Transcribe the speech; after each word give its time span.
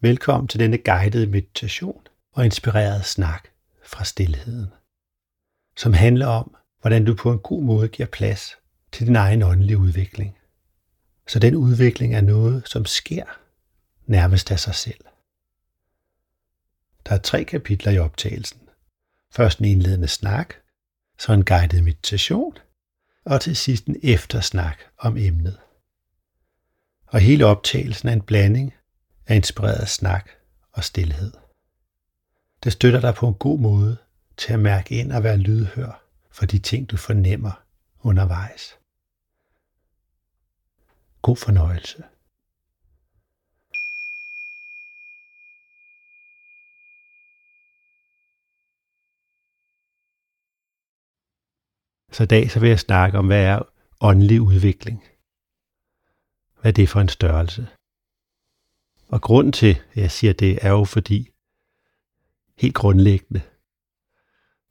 Velkommen 0.00 0.48
til 0.48 0.60
denne 0.60 0.78
guidede 0.78 1.26
meditation 1.26 2.06
og 2.32 2.44
inspireret 2.44 3.04
snak 3.04 3.48
fra 3.84 4.04
stillheden, 4.04 4.66
som 5.76 5.92
handler 5.92 6.26
om, 6.26 6.56
hvordan 6.80 7.04
du 7.04 7.14
på 7.14 7.32
en 7.32 7.38
god 7.38 7.62
måde 7.62 7.88
giver 7.88 8.08
plads 8.08 8.56
til 8.92 9.06
din 9.06 9.16
egen 9.16 9.42
åndelige 9.42 9.78
udvikling. 9.78 10.38
Så 11.26 11.38
den 11.38 11.54
udvikling 11.54 12.14
er 12.14 12.20
noget, 12.20 12.68
som 12.68 12.84
sker 12.84 13.24
nærmest 14.06 14.50
af 14.50 14.60
sig 14.60 14.74
selv. 14.74 15.04
Der 17.06 17.14
er 17.14 17.18
tre 17.18 17.44
kapitler 17.44 17.92
i 17.92 17.98
optagelsen. 17.98 18.60
Først 19.32 19.58
en 19.58 19.64
indledende 19.64 20.08
snak, 20.08 20.54
så 21.18 21.32
en 21.32 21.44
guided 21.44 21.82
meditation, 21.82 22.54
og 23.24 23.40
til 23.40 23.56
sidst 23.56 23.86
en 23.86 23.96
eftersnak 24.02 24.78
om 24.98 25.16
emnet. 25.16 25.58
Og 27.06 27.20
hele 27.20 27.46
optagelsen 27.46 28.08
er 28.08 28.12
en 28.12 28.22
blanding 28.22 28.74
er 29.28 29.34
inspireret 29.34 29.88
snak 29.88 30.30
og 30.72 30.84
stillhed. 30.84 31.32
Det 32.64 32.72
støtter 32.72 33.00
dig 33.00 33.14
på 33.14 33.28
en 33.28 33.34
god 33.34 33.58
måde 33.58 33.96
til 34.36 34.52
at 34.52 34.60
mærke 34.60 34.94
ind 34.94 35.12
og 35.12 35.22
være 35.22 35.36
lydhør 35.36 36.02
for 36.30 36.46
de 36.46 36.58
ting, 36.58 36.90
du 36.90 36.96
fornemmer 36.96 37.62
undervejs. 38.00 38.78
God 41.22 41.36
fornøjelse. 41.36 42.04
Så 52.12 52.22
i 52.22 52.26
dag 52.26 52.50
så 52.50 52.60
vil 52.60 52.68
jeg 52.68 52.78
snakke 52.78 53.18
om, 53.18 53.26
hvad 53.26 53.44
er 53.44 53.62
åndelig 54.00 54.40
udvikling? 54.40 55.04
Hvad 56.60 56.72
er 56.72 56.74
det 56.74 56.88
for 56.88 57.00
en 57.00 57.08
størrelse? 57.08 57.77
Og 59.08 59.22
grunden 59.22 59.52
til, 59.52 59.80
at 59.90 59.96
jeg 59.96 60.10
siger 60.10 60.32
det, 60.32 60.58
er 60.62 60.70
jo 60.70 60.84
fordi, 60.84 61.28
helt 62.58 62.74
grundlæggende, 62.74 63.42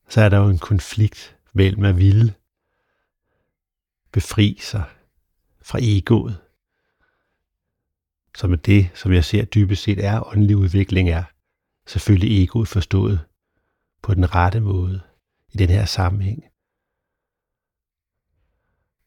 så 0.09 0.22
er 0.22 0.30
der 0.30 0.38
jo 0.38 0.50
en 0.50 0.59
konflikt 0.59 1.38
mellem 1.53 1.84
at 1.84 1.98
ville 1.98 2.36
befri 4.11 4.58
sig 4.61 4.84
fra 5.61 5.80
egoet, 5.81 6.42
som 8.38 8.52
er 8.52 8.58
det, 8.58 8.89
som 8.94 9.14
jeg 9.14 9.26
ser 9.26 9.45
dybest 9.45 9.84
set 9.84 10.06
er 10.06 10.28
åndelig 10.28 10.58
udvikling 10.58 11.09
er. 11.09 11.23
Selvfølgelig 11.88 12.44
egoet 12.44 12.67
forstået 12.67 13.26
på 14.02 14.14
den 14.14 14.36
rette 14.36 14.59
måde 14.59 15.02
i 15.54 15.58
den 15.58 15.70
her 15.70 15.86
sammenhæng. 15.86 16.44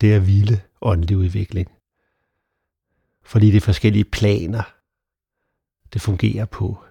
Det 0.00 0.14
er 0.14 0.20
vilde 0.20 0.62
åndelig 0.80 1.16
udvikling. 1.16 1.68
Fordi 3.22 3.46
det 3.46 3.56
er 3.56 3.60
forskellige 3.60 4.04
planer, 4.04 4.79
det 5.92 6.02
fungerer 6.02 6.44
på. 6.44 6.84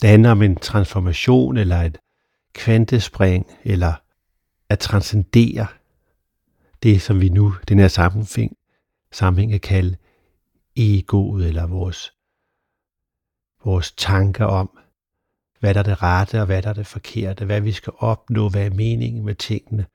Det 0.00 0.10
handler 0.10 0.30
om 0.30 0.42
en 0.42 0.56
transformation 0.56 1.56
eller 1.56 1.76
et 1.76 1.98
kvantespring, 2.52 3.46
eller 3.64 3.92
at 4.68 4.78
transcendere 4.78 5.66
det, 6.82 7.02
som 7.02 7.20
vi 7.20 7.28
nu, 7.28 7.54
den 7.68 7.78
her 7.78 7.88
sammenhæng, 7.88 8.56
sammenhæng 9.12 9.50
kan 9.50 9.60
kalde 9.60 9.96
egoet, 10.76 11.48
eller 11.48 11.66
vores, 11.66 12.12
vores 13.64 13.92
tanker 13.92 14.44
om, 14.44 14.78
hvad 15.60 15.74
der 15.74 15.80
er 15.80 15.84
det 15.84 16.02
rette 16.02 16.40
og 16.40 16.46
hvad 16.46 16.62
der 16.62 16.68
er 16.68 16.72
det 16.72 16.86
forkerte, 16.86 17.44
hvad 17.44 17.60
vi 17.60 17.72
skal 17.72 17.92
opnå, 17.96 18.48
hvad 18.48 18.66
er 18.66 18.74
meningen 18.74 19.24
med 19.24 19.34
tingene. 19.34 19.86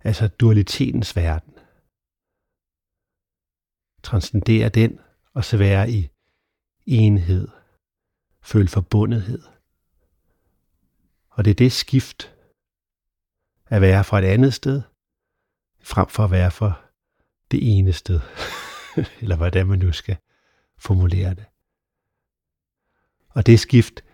Altså 0.00 0.28
dualitetens 0.28 1.16
verden 1.16 1.53
transcendere 4.04 4.68
den, 4.68 5.00
og 5.34 5.44
så 5.44 5.56
være 5.56 5.90
i 5.90 6.08
enhed, 6.86 7.48
føle 8.42 8.68
forbundethed. 8.68 9.42
Og 11.28 11.44
det 11.44 11.50
er 11.50 11.54
det 11.54 11.72
skift, 11.72 12.34
at 13.66 13.80
være 13.80 14.04
fra 14.04 14.18
et 14.18 14.24
andet 14.24 14.54
sted, 14.54 14.82
frem 15.82 16.08
for 16.08 16.24
at 16.24 16.30
være 16.30 16.50
for 16.50 16.80
det 17.50 17.78
ene 17.78 17.92
sted, 17.92 18.20
eller 19.22 19.36
hvordan 19.36 19.66
man 19.66 19.78
nu 19.78 19.92
skal 19.92 20.16
formulere 20.78 21.34
det. 21.34 21.44
Og 23.28 23.46
det 23.46 23.60
skift 23.60 24.04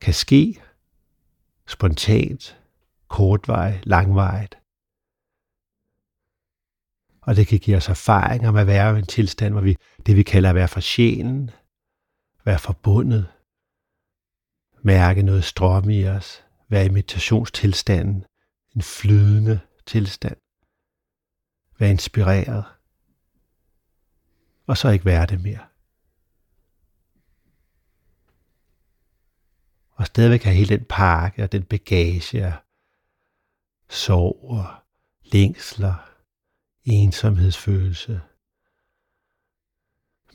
kan 0.00 0.14
ske 0.14 0.62
spontant, 1.66 2.58
kortvej, 3.08 3.80
langvarigt, 3.82 4.58
og 7.22 7.36
det 7.36 7.46
kan 7.46 7.58
give 7.58 7.76
os 7.76 7.88
erfaringer 7.88 8.50
med 8.50 8.60
at 8.60 8.66
være 8.66 8.96
i 8.96 8.98
en 8.98 9.06
tilstand, 9.06 9.54
hvor 9.54 9.60
vi, 9.60 9.76
det 10.06 10.16
vi 10.16 10.22
kalder 10.22 10.48
at 10.48 10.54
være 10.54 10.68
for 10.68 10.80
sjælen, 10.80 11.50
være 12.44 12.58
forbundet, 12.58 13.28
mærke 14.82 15.22
noget 15.22 15.44
strøm 15.44 15.90
i 15.90 16.06
os, 16.06 16.44
være 16.68 16.86
i 16.86 16.88
meditationstilstanden, 16.88 18.24
en 18.76 18.82
flydende 18.82 19.60
tilstand, 19.86 20.36
være 21.78 21.90
inspireret, 21.90 22.64
og 24.66 24.76
så 24.76 24.88
ikke 24.88 25.04
være 25.04 25.26
det 25.26 25.40
mere. 25.40 25.66
Og 29.92 30.06
stadigvæk 30.06 30.42
have 30.42 30.56
hele 30.56 30.76
den 30.76 30.86
pakke 30.88 31.42
og 31.42 31.52
den 31.52 31.62
bagage 31.62 32.44
af 32.44 32.52
sorg 33.88 34.50
og 34.50 34.66
længsler, 35.22 36.11
ensomhedsfølelse, 36.84 38.20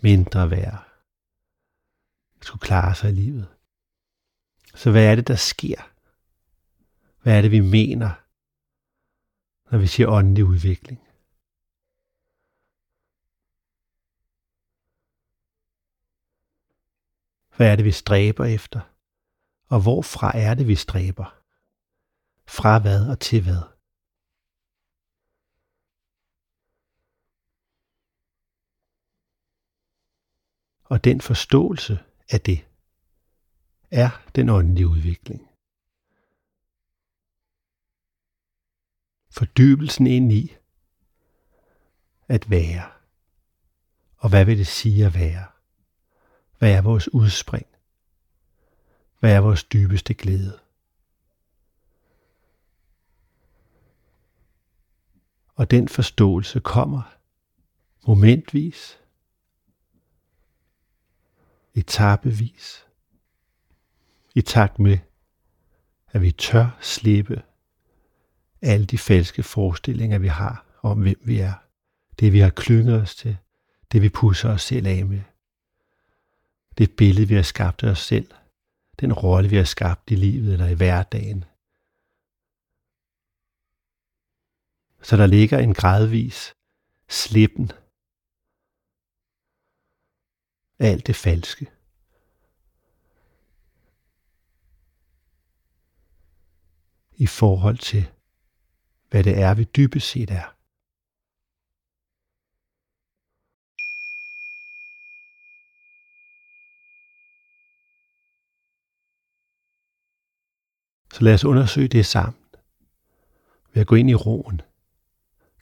mindre 0.02 0.50
værd, 0.50 0.88
skulle 2.42 2.62
klare 2.62 2.96
sig 2.96 3.10
i 3.10 3.14
livet. 3.14 3.56
Så 4.76 4.92
hvad 4.92 5.12
er 5.12 5.16
det, 5.16 5.28
der 5.28 5.36
sker? 5.36 5.82
Hvad 7.22 7.38
er 7.38 7.42
det, 7.42 7.52
vi 7.52 7.60
mener, 7.60 8.10
når 9.72 9.78
vi 9.78 9.88
siger 9.88 10.10
åndelig 10.10 10.46
udvikling? 10.46 11.00
Hvad 17.56 17.72
er 17.72 17.76
det, 17.76 17.86
vi 17.86 17.92
stræber 17.92 18.46
efter? 18.46 18.82
Og 19.70 19.82
hvorfra 19.82 20.38
er 20.38 20.54
det, 20.54 20.68
vi 20.68 20.76
stræber? 20.76 21.44
Fra 22.48 22.80
hvad 22.80 23.10
og 23.10 23.20
til 23.20 23.44
hvad? 23.44 23.77
Og 30.90 31.04
den 31.04 31.22
forståelse 31.22 32.00
af 32.30 32.42
det 32.42 32.68
er 33.92 34.10
den 34.36 34.50
åndelige 34.50 34.88
udvikling. 34.88 35.50
Fordybelsen 39.32 40.08
ind 40.08 40.32
i 40.32 40.56
at 42.28 42.50
være. 42.50 42.92
Og 44.18 44.30
hvad 44.30 44.46
vil 44.46 44.58
det 44.58 44.68
sige 44.68 45.06
at 45.06 45.14
være? 45.14 45.46
Hvad 46.58 46.72
er 46.74 46.82
vores 46.82 47.14
udspring? 47.14 47.68
Hvad 49.20 49.36
er 49.36 49.40
vores 49.40 49.64
dybeste 49.64 50.14
glæde? 50.14 50.60
Og 55.56 55.72
den 55.72 55.88
forståelse 55.88 56.60
kommer 56.60 57.18
momentvis 58.08 59.00
etapevis. 61.78 62.86
I 64.36 64.42
takt 64.42 64.80
med, 64.80 64.98
at 66.08 66.22
vi 66.22 66.32
tør 66.32 66.78
slippe 66.82 67.44
alle 68.62 68.86
de 68.86 68.98
falske 68.98 69.44
forestillinger, 69.44 70.20
vi 70.20 70.28
har 70.28 70.66
om, 70.82 71.02
hvem 71.02 71.22
vi 71.26 71.40
er. 71.40 71.54
Det, 72.20 72.34
vi 72.34 72.40
har 72.40 72.50
klynget 72.50 73.02
os 73.02 73.16
til. 73.16 73.38
Det, 73.92 74.02
vi 74.02 74.10
pusser 74.10 74.50
os 74.50 74.62
selv 74.62 74.88
af 74.88 75.06
med. 75.06 75.22
Det 76.78 76.96
billede, 76.98 77.28
vi 77.28 77.36
har 77.36 77.42
skabt 77.42 77.84
af 77.84 77.90
os 77.90 78.00
selv. 78.00 78.32
Den 79.00 79.14
rolle, 79.14 79.50
vi 79.50 79.56
har 79.56 79.64
skabt 79.64 80.12
i 80.12 80.16
livet 80.16 80.54
eller 80.54 80.68
i 80.68 80.74
hverdagen. 80.74 81.44
Så 85.02 85.18
der 85.18 85.26
ligger 85.26 85.60
en 85.60 85.74
gradvis 85.74 86.56
slippen 87.10 87.72
alt 90.80 91.08
det 91.08 91.16
falske. 91.16 91.72
I 97.20 97.28
forhold 97.28 97.78
til, 97.78 98.12
hvad 99.10 99.24
det 99.24 99.38
er, 99.42 99.54
vi 99.54 99.64
dybest 99.64 100.08
set 100.08 100.32
er. 100.32 100.54
Så 111.14 111.24
lad 111.24 111.34
os 111.34 111.46
undersøge 111.46 111.88
det 111.88 112.06
sammen. 112.06 112.44
Ved 113.74 113.82
at 113.82 113.88
gå 113.88 113.96
ind 113.96 114.10
i 114.10 114.16
roen. 114.16 114.62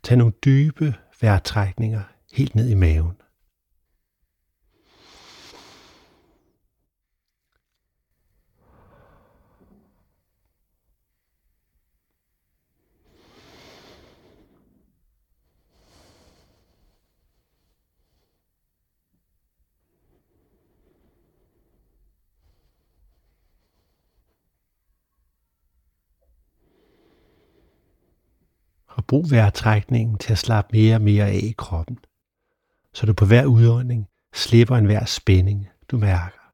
Tag 0.03 0.17
nogle 0.17 0.33
dybe 0.45 0.95
vejrtrækninger 1.21 2.03
helt 2.33 2.55
ned 2.55 2.69
i 2.69 2.73
maven. 2.73 3.21
Brug 29.07 29.31
vejrtrækningen 29.31 30.17
til 30.17 30.31
at 30.31 30.37
slappe 30.37 30.77
mere 30.77 30.95
og 30.95 31.01
mere 31.01 31.27
af 31.27 31.39
i 31.43 31.53
kroppen, 31.57 31.99
så 32.93 33.05
du 33.05 33.13
på 33.13 33.25
hver 33.25 33.45
udånding 33.45 34.07
slipper 34.33 34.77
enhver 34.77 35.05
spænding, 35.05 35.67
du 35.91 35.97
mærker, 35.97 36.51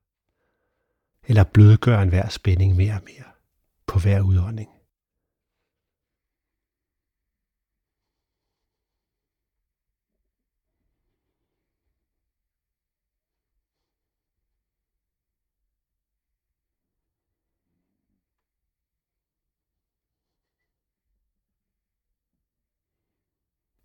eller 1.28 1.44
blødgør 1.44 2.02
enhver 2.02 2.30
spænding 2.30 2.76
mere 2.76 2.94
og 2.94 3.02
mere 3.06 3.28
på 3.88 4.00
hver 4.00 4.22
udånding. 4.22 4.70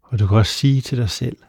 Og 0.06 0.18
du 0.18 0.26
kan 0.26 0.36
også 0.36 0.52
sige 0.52 0.80
til 0.80 0.98
dig 0.98 1.10
selv, 1.10 1.42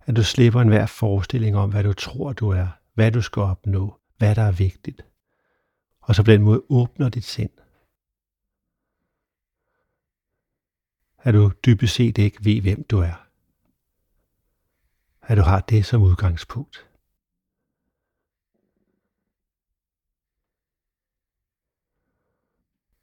at 0.00 0.16
du 0.16 0.22
slipper 0.22 0.60
enhver 0.60 0.86
forestilling 0.86 1.56
om, 1.56 1.70
hvad 1.70 1.84
du 1.84 1.92
tror, 1.92 2.32
du 2.32 2.50
er, 2.50 2.68
hvad 2.94 3.12
du 3.12 3.22
skal 3.22 3.42
opnå, 3.42 4.00
hvad 4.16 4.34
der 4.34 4.42
er 4.42 4.52
vigtigt. 4.52 5.06
Og 6.00 6.14
så 6.14 6.22
på 6.22 6.30
den 6.30 6.42
måde 6.42 6.62
åbner 6.68 7.08
dit 7.08 7.24
sind. 7.24 7.50
At 11.18 11.34
du 11.34 11.52
dybest 11.66 11.94
set 11.94 12.18
ikke 12.18 12.44
ved, 12.44 12.60
hvem 12.60 12.84
du 12.84 12.98
er. 12.98 13.28
At 15.22 15.36
du 15.36 15.42
har 15.42 15.60
det 15.60 15.86
som 15.86 16.02
udgangspunkt. 16.02 16.88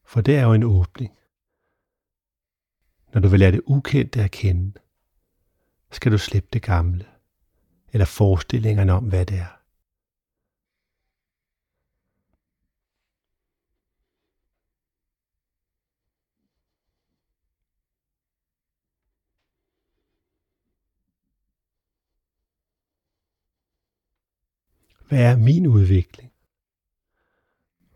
For 0.03 0.21
det 0.21 0.35
er 0.35 0.43
jo 0.43 0.53
en 0.53 0.63
åbning. 0.63 1.17
Når 3.13 3.21
du 3.21 3.27
vil 3.27 3.39
lære 3.39 3.51
det 3.51 3.61
ukendte 3.65 4.23
at 4.23 4.31
kende, 4.31 4.79
skal 5.91 6.11
du 6.11 6.17
slippe 6.17 6.49
det 6.53 6.61
gamle, 6.61 7.05
eller 7.93 8.05
forestillingerne 8.05 8.93
om, 8.93 9.03
hvad 9.03 9.25
det 9.25 9.37
er. 9.37 9.61
Hvad 25.07 25.31
er 25.31 25.37
min 25.37 25.67
udvikling? 25.67 26.31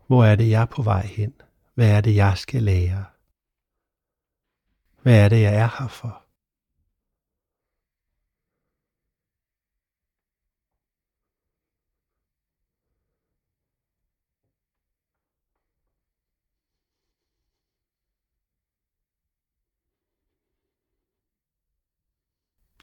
Hvor 0.06 0.24
er 0.24 0.36
det, 0.36 0.50
jeg 0.50 0.62
er 0.62 0.66
på 0.66 0.82
vej 0.82 1.06
hen? 1.06 1.34
Hvad 1.74 1.90
er 1.90 2.00
det, 2.00 2.16
jeg 2.16 2.38
skal 2.38 2.62
lære? 2.62 3.15
Hvad 5.06 5.24
er 5.24 5.28
det, 5.28 5.42
jeg 5.42 5.54
er 5.54 5.82
her 5.82 5.88
for? 5.88 6.26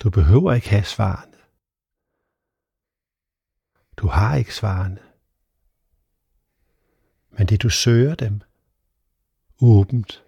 Du 0.04 0.10
behøver 0.10 0.54
ikke 0.54 0.70
have 0.70 0.84
svarene. 0.84 1.38
Du 3.98 4.08
har 4.08 4.36
ikke 4.36 4.56
svarene. 4.56 5.02
Men 7.30 7.48
det 7.48 7.62
du 7.62 7.70
søger 7.70 8.16
dem, 8.16 8.42
åbent, 9.62 10.24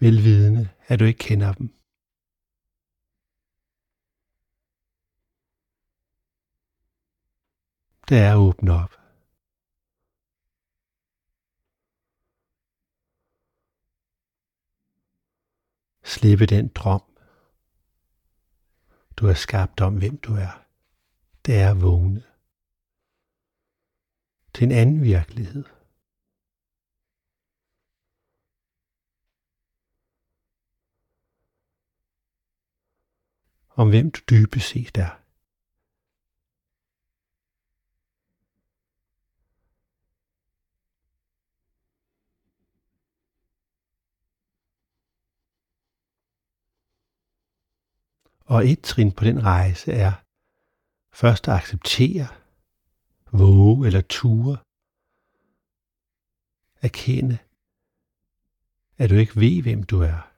velvidende, 0.00 0.68
at 0.88 1.00
du 1.00 1.04
ikke 1.04 1.18
kender 1.18 1.52
dem. 1.52 1.68
Det 8.08 8.18
er 8.18 8.32
at 8.32 8.36
åbne 8.36 8.72
op. 8.72 8.92
Slippe 16.04 16.46
den 16.46 16.68
drøm, 16.68 17.02
du 19.16 19.26
er 19.26 19.34
skabt 19.34 19.80
om, 19.80 19.98
hvem 19.98 20.16
du 20.18 20.32
er. 20.32 20.66
Det 21.46 21.54
er 21.60 21.70
at 21.70 21.80
vågne 21.82 22.22
til 24.54 24.64
en 24.64 24.72
anden 24.72 25.02
virkelighed. 25.02 25.75
Om 33.76 33.88
hvem 33.88 34.10
du 34.10 34.20
dybest 34.30 34.68
set 34.68 34.96
er. 34.96 35.10
Og 48.46 48.68
et 48.68 48.80
trin 48.80 49.12
på 49.12 49.24
den 49.24 49.42
rejse 49.44 49.92
er 49.92 50.12
først 51.12 51.48
at 51.48 51.54
acceptere, 51.54 52.28
våge 53.32 53.86
eller 53.86 54.00
ture, 54.00 54.58
erkende, 56.82 57.38
at 58.98 59.10
du 59.10 59.14
ikke 59.14 59.36
ved, 59.36 59.62
hvem 59.62 59.82
du 59.82 60.00
er, 60.00 60.32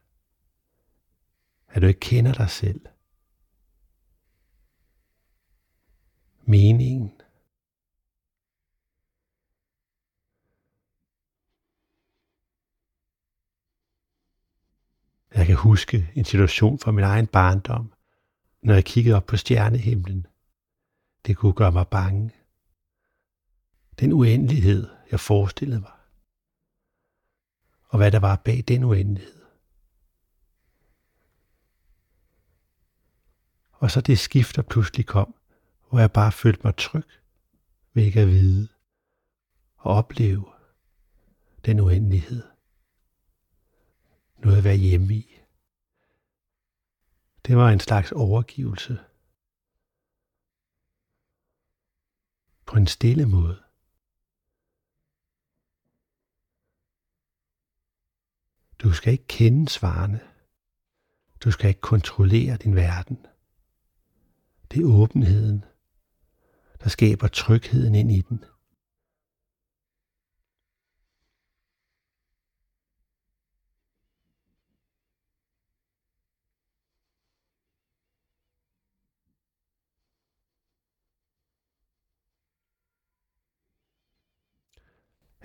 at 1.69 1.83
du 1.83 1.87
ikke 1.87 2.01
kender 2.01 2.33
dig 2.33 2.51
selv, 2.51 2.81
meningen, 6.49 7.13
Jeg 15.35 15.47
kan 15.47 15.57
huske 15.57 16.11
en 16.15 16.25
situation 16.25 16.79
fra 16.79 16.91
min 16.91 17.05
egen 17.05 17.27
barndom, 17.27 17.93
når 18.63 18.75
jeg 18.75 18.85
kiggede 18.85 19.17
op 19.17 19.27
på 19.27 19.37
stjernehimlen. 19.37 20.27
Det 21.27 21.37
kunne 21.37 21.53
gøre 21.53 21.73
mig 21.73 21.89
bange. 21.89 22.35
Den 24.01 24.13
uendelighed, 24.13 24.89
jeg 25.11 25.21
forestillede 25.21 25.81
mig. 25.81 25.93
Og 27.89 27.99
hvad 27.99 28.13
der 28.13 28.19
var 28.19 28.37
bag 28.37 28.65
den 28.69 28.85
uendelighed. 28.85 29.43
Og 33.73 33.91
så 33.91 34.01
det 34.01 34.19
skift, 34.19 34.57
der 34.57 34.63
pludselig 34.63 35.07
kom, 35.07 35.35
hvor 35.89 35.99
jeg 35.99 36.13
bare 36.13 36.33
følte 36.33 36.61
mig 36.65 36.77
tryg 36.77 37.09
ved 37.93 38.03
ikke 38.03 38.21
at 38.21 38.29
vide 38.29 38.69
og 39.77 39.95
opleve 39.95 40.53
den 41.65 41.81
uendelighed. 41.81 42.43
Noget 44.37 44.59
at 44.59 44.65
være 44.65 44.77
hjemme 44.77 45.15
i. 45.15 45.39
Det 47.47 47.57
var 47.57 47.71
en 47.71 47.81
slags 47.81 48.13
overgivelse. 48.13 48.99
På 52.67 52.77
en 52.77 52.87
stille 52.87 53.27
måde. 53.27 53.63
Du 58.79 58.93
skal 58.93 59.13
ikke 59.13 59.27
kende 59.27 59.69
svarene. 59.69 60.21
Du 61.45 61.51
skal 61.51 61.69
ikke 61.69 61.81
kontrollere 61.81 62.57
din 62.57 62.75
verden. 62.75 63.27
Det 64.71 64.81
er 64.81 64.87
åbenheden, 64.87 65.65
der 66.83 66.89
skaber 66.89 67.29
trygheden 67.29 67.95
ind 67.95 68.13
i 68.13 68.21
den. 68.21 68.45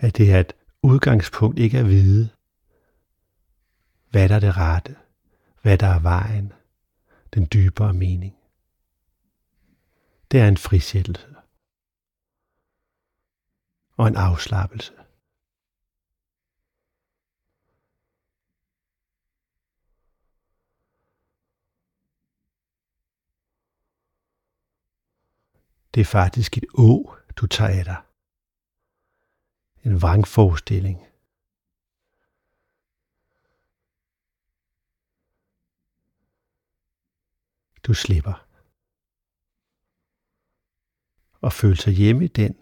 at 0.03 0.17
det 0.17 0.31
er 0.31 0.39
et 0.39 0.53
udgangspunkt 0.81 1.59
ikke 1.59 1.79
at 1.79 1.85
vide, 1.85 2.29
hvad 4.09 4.29
der 4.29 4.35
er 4.35 4.39
det 4.39 4.57
rette, 4.57 4.95
hvad 5.61 5.77
der 5.77 5.87
er 5.87 5.99
vejen. 5.99 6.53
den 7.33 7.47
dybere 7.53 7.93
mening. 7.93 8.42
Det 10.33 10.41
er 10.41 10.47
en 10.47 10.57
frisættelse 10.57 11.35
og 13.97 14.07
en 14.07 14.15
afslappelse. 14.15 14.93
Det 25.93 26.01
er 26.01 26.05
faktisk 26.05 26.57
et 26.57 26.65
å, 26.73 27.15
du 27.35 27.47
tager 27.47 27.79
af 27.79 27.85
dig. 27.85 28.01
En 29.83 30.01
vrangforestilling. 30.01 30.99
Du 37.87 37.93
slipper. 37.93 38.42
Og 41.43 41.53
føle 41.53 41.77
sig 41.77 41.93
hjemme 41.93 42.25
i 42.25 42.27
den. 42.27 42.55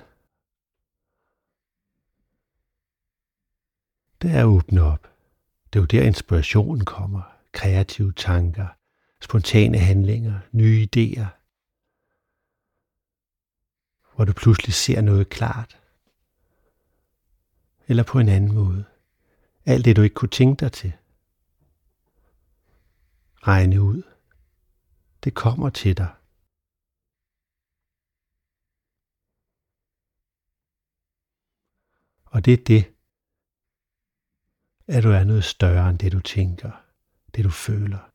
Det 4.21 4.31
er 4.31 4.39
at 4.39 4.45
åbne 4.45 4.81
op. 4.81 5.07
Det 5.73 5.79
er 5.79 5.83
jo 5.83 5.85
der 5.85 6.03
inspirationen 6.03 6.85
kommer. 6.85 7.21
Kreative 7.51 8.13
tanker, 8.13 8.67
spontane 9.21 9.77
handlinger, 9.77 10.39
nye 10.51 10.87
idéer– 10.95 11.25
hvor 14.15 14.25
du 14.25 14.33
pludselig 14.33 14.73
ser 14.73 15.01
noget 15.01 15.29
klart. 15.29 15.79
Eller 17.87 18.03
på 18.03 18.19
en 18.19 18.29
anden 18.29 18.53
måde. 18.53 18.85
Alt 19.65 19.85
det, 19.85 19.95
du 19.95 20.01
ikke 20.01 20.13
kunne 20.13 20.29
tænke 20.29 20.59
dig 20.59 20.71
til. 20.71 20.93
Regne 23.35 23.81
ud. 23.81 24.03
Det 25.23 25.33
kommer 25.33 25.69
til 25.69 25.97
dig. 25.97 26.09
Og 32.31 32.45
det 32.45 32.53
er 32.53 32.63
det, 32.67 32.85
at 34.87 35.03
du 35.03 35.09
er 35.09 35.23
noget 35.23 35.43
større 35.43 35.89
end 35.89 35.99
det, 35.99 36.11
du 36.11 36.19
tænker, 36.19 36.71
det 37.35 37.43
du 37.43 37.49
føler. 37.49 38.11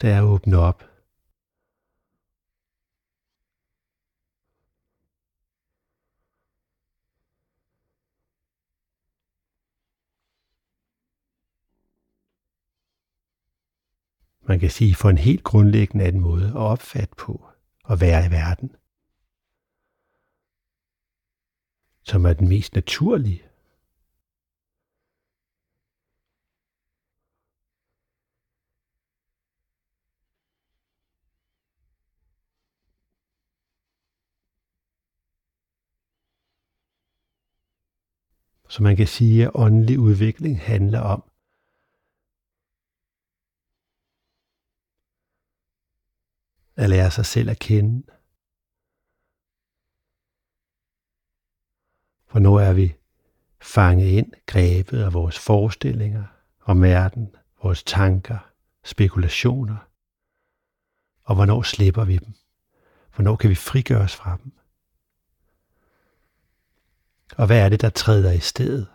det 0.00 0.10
er 0.10 0.18
at 0.18 0.24
åbne 0.24 0.58
op. 0.58 0.84
Man 14.48 14.60
kan 14.60 14.70
sige 14.70 14.94
for 14.94 15.10
en 15.10 15.18
helt 15.18 15.44
grundlæggende 15.44 16.04
anden 16.04 16.22
måde 16.22 16.48
at 16.48 16.56
opfatte 16.56 17.14
på 17.16 17.55
at 17.90 18.00
være 18.00 18.26
i 18.26 18.30
verden, 18.30 18.76
som 22.02 22.26
er 22.26 22.32
den 22.32 22.48
mest 22.48 22.74
naturlige. 22.74 23.42
Så 38.68 38.82
man 38.82 38.96
kan 38.96 39.06
sige, 39.06 39.44
at 39.44 39.50
åndelig 39.54 39.98
udvikling 39.98 40.60
handler 40.60 41.00
om 41.00 41.22
at 46.76 46.90
lære 46.90 47.10
sig 47.10 47.26
selv 47.26 47.50
at 47.50 47.58
kende. 47.58 48.02
For 52.26 52.38
nu 52.38 52.54
er 52.54 52.72
vi 52.72 52.94
fanget 53.60 54.06
ind, 54.06 54.32
grebet 54.46 55.02
af 55.02 55.12
vores 55.12 55.38
forestillinger 55.38 56.24
om 56.60 56.82
verden, 56.82 57.36
vores 57.62 57.82
tanker, 57.82 58.38
spekulationer. 58.84 59.76
Og 61.22 61.34
hvornår 61.34 61.62
slipper 61.62 62.04
vi 62.04 62.18
dem? 62.18 62.34
Hvornår 63.14 63.36
kan 63.36 63.50
vi 63.50 63.54
frigøre 63.54 64.00
os 64.00 64.16
fra 64.16 64.38
dem? 64.44 64.52
Og 67.36 67.46
hvad 67.46 67.64
er 67.64 67.68
det, 67.68 67.80
der 67.80 67.90
træder 67.90 68.32
i 68.32 68.40
stedet? 68.40 68.86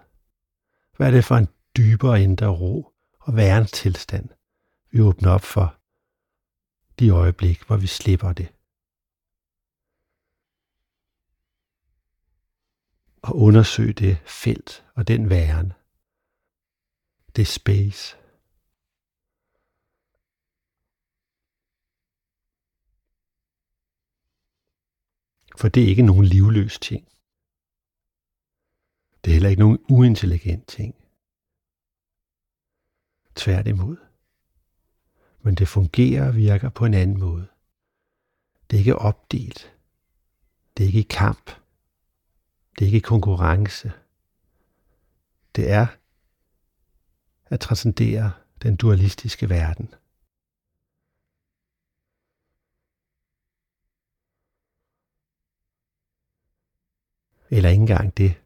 Hvad 0.97 1.07
er 1.07 1.11
det 1.11 1.25
for 1.25 1.35
en 1.35 1.47
dybere 1.77 2.23
indre 2.23 2.47
ro 2.47 2.93
og 3.19 3.35
værens 3.35 3.71
tilstand, 3.71 4.29
vi 4.91 5.01
åbner 5.01 5.31
op 5.31 5.41
for 5.41 5.80
de 7.01 7.09
øjeblik, 7.09 7.63
hvor 7.63 7.77
vi 7.77 7.87
slipper 7.87 8.33
det? 8.33 8.53
Og 13.21 13.35
undersøg 13.35 13.97
det 13.97 14.17
felt 14.25 14.85
og 14.95 15.07
den 15.07 15.29
væren. 15.29 15.73
Det 17.35 17.47
space. 17.47 18.17
For 25.57 25.69
det 25.69 25.83
er 25.83 25.87
ikke 25.87 26.01
nogen 26.01 26.25
livløs 26.25 26.79
ting. 26.79 27.07
Det 29.25 29.31
er 29.31 29.33
heller 29.33 29.49
ikke 29.49 29.59
nogen 29.59 29.79
uintelligent 29.89 30.67
ting. 30.67 30.95
Tværtimod. 33.35 34.10
Men 35.43 35.55
det 35.55 35.67
fungerer 35.67 36.27
og 36.27 36.35
virker 36.35 36.69
på 36.69 36.85
en 36.85 36.93
anden 36.93 37.19
måde. 37.19 37.47
Det 38.69 38.77
er 38.77 38.79
ikke 38.79 38.95
opdelt. 38.95 39.75
Det 40.77 40.83
er 40.83 40.87
ikke 40.87 40.99
i 40.99 41.07
kamp. 41.09 41.45
Det 42.73 42.81
er 42.81 42.85
ikke 42.85 42.97
i 42.97 43.01
konkurrence. 43.01 43.91
Det 45.55 45.71
er 45.71 45.87
at 47.45 47.59
transcendere 47.59 48.31
den 48.61 48.75
dualistiske 48.75 49.49
verden. 49.49 49.93
Eller 57.49 57.69
ikke 57.69 57.81
engang 57.81 58.17
det 58.17 58.41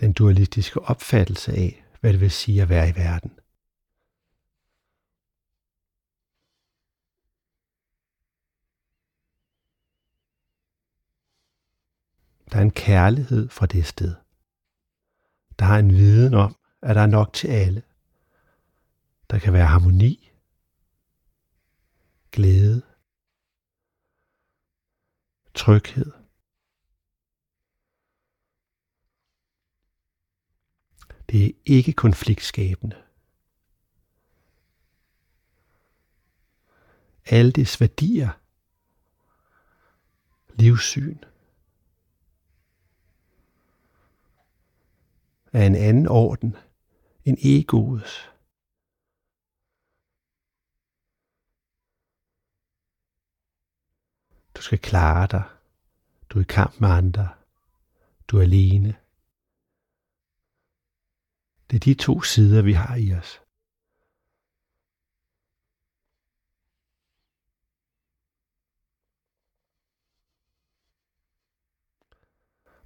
den 0.00 0.12
dualistiske 0.12 0.80
opfattelse 0.80 1.52
af, 1.52 1.84
hvad 2.00 2.12
det 2.12 2.20
vil 2.20 2.30
sige 2.30 2.62
at 2.62 2.68
være 2.68 2.88
i 2.88 2.94
verden. 2.94 3.38
Der 12.56 12.60
er 12.60 12.64
en 12.64 12.70
kærlighed 12.70 13.48
fra 13.48 13.66
det 13.66 13.86
sted. 13.86 14.14
Der 15.58 15.64
har 15.64 15.78
en 15.78 15.90
viden 15.90 16.34
om, 16.34 16.56
at 16.82 16.96
der 16.96 17.02
er 17.02 17.06
nok 17.06 17.32
til 17.32 17.48
alle. 17.48 17.82
Der 19.30 19.38
kan 19.38 19.52
være 19.52 19.66
harmoni, 19.66 20.32
glæde, 22.32 22.82
tryghed, 25.54 26.12
Det 31.30 31.46
er 31.46 31.52
ikke 31.66 31.92
konfliktskabende. 31.92 33.02
Alle 37.26 37.52
dets 37.52 37.80
værdier, 37.80 38.30
livssyn, 40.54 41.18
af 45.56 45.66
en 45.66 45.74
anden 45.74 46.08
orden 46.08 46.56
end 47.24 47.38
egoets. 47.40 48.30
Du 54.56 54.62
skal 54.62 54.78
klare 54.78 55.26
dig. 55.26 55.42
Du 56.28 56.38
er 56.38 56.42
i 56.42 56.46
kamp 56.48 56.80
med 56.80 56.88
andre. 56.88 57.28
Du 58.28 58.38
er 58.38 58.42
alene. 58.42 58.96
Det 61.70 61.76
er 61.76 61.80
de 61.80 61.94
to 61.94 62.22
sider, 62.22 62.62
vi 62.62 62.72
har 62.72 62.96
i 62.96 63.12
os. 63.14 63.42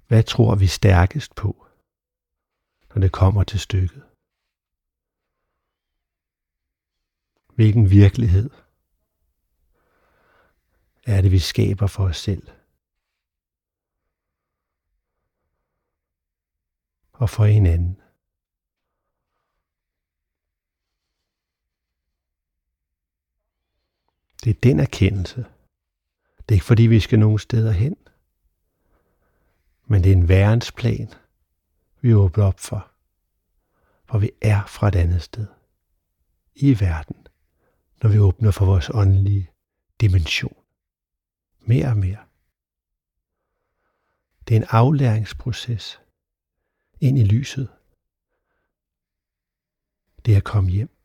Hvad 0.07 0.23
tror 0.23 0.55
vi 0.55 0.67
stærkest 0.67 1.35
på, 1.35 1.70
når 2.93 3.01
det 3.01 3.11
kommer 3.11 3.43
til 3.43 3.59
stykket. 3.59 4.03
Hvilken 7.55 7.89
virkelighed 7.89 8.49
er 11.05 11.21
det, 11.21 11.31
vi 11.31 11.39
skaber 11.39 11.87
for 11.87 12.03
os 12.03 12.17
selv? 12.17 12.47
Og 17.13 17.29
for 17.29 17.45
hinanden. 17.45 18.01
Det 24.43 24.49
er 24.49 24.59
den 24.63 24.79
erkendelse. 24.79 25.45
Det 26.37 26.51
er 26.51 26.53
ikke 26.53 26.65
fordi, 26.65 26.83
vi 26.83 26.99
skal 26.99 27.19
nogen 27.19 27.39
steder 27.39 27.71
hen. 27.71 27.95
Men 29.85 30.03
det 30.03 30.11
er 30.11 30.15
en 30.15 30.27
værensplan, 30.27 31.13
vi 32.01 32.13
åbner 32.13 32.45
op 32.45 32.59
for. 32.59 32.91
Hvor 34.05 34.19
vi 34.19 34.31
er 34.41 34.65
fra 34.65 34.87
et 34.87 34.95
andet 34.95 35.21
sted. 35.21 35.47
I 36.55 36.79
verden. 36.79 37.27
Når 38.03 38.09
vi 38.09 38.19
åbner 38.19 38.51
for 38.51 38.65
vores 38.65 38.89
åndelige 38.93 39.51
dimension. 40.01 40.55
Mere 41.59 41.87
og 41.87 41.97
mere. 41.97 42.25
Det 44.47 44.55
er 44.55 44.59
en 44.59 44.67
aflæringsproces 44.69 46.01
ind 46.99 47.17
i 47.17 47.23
lyset. 47.23 47.69
Det 50.25 50.33
er 50.33 50.37
at 50.37 50.43
komme 50.43 50.69
hjem. 50.69 51.00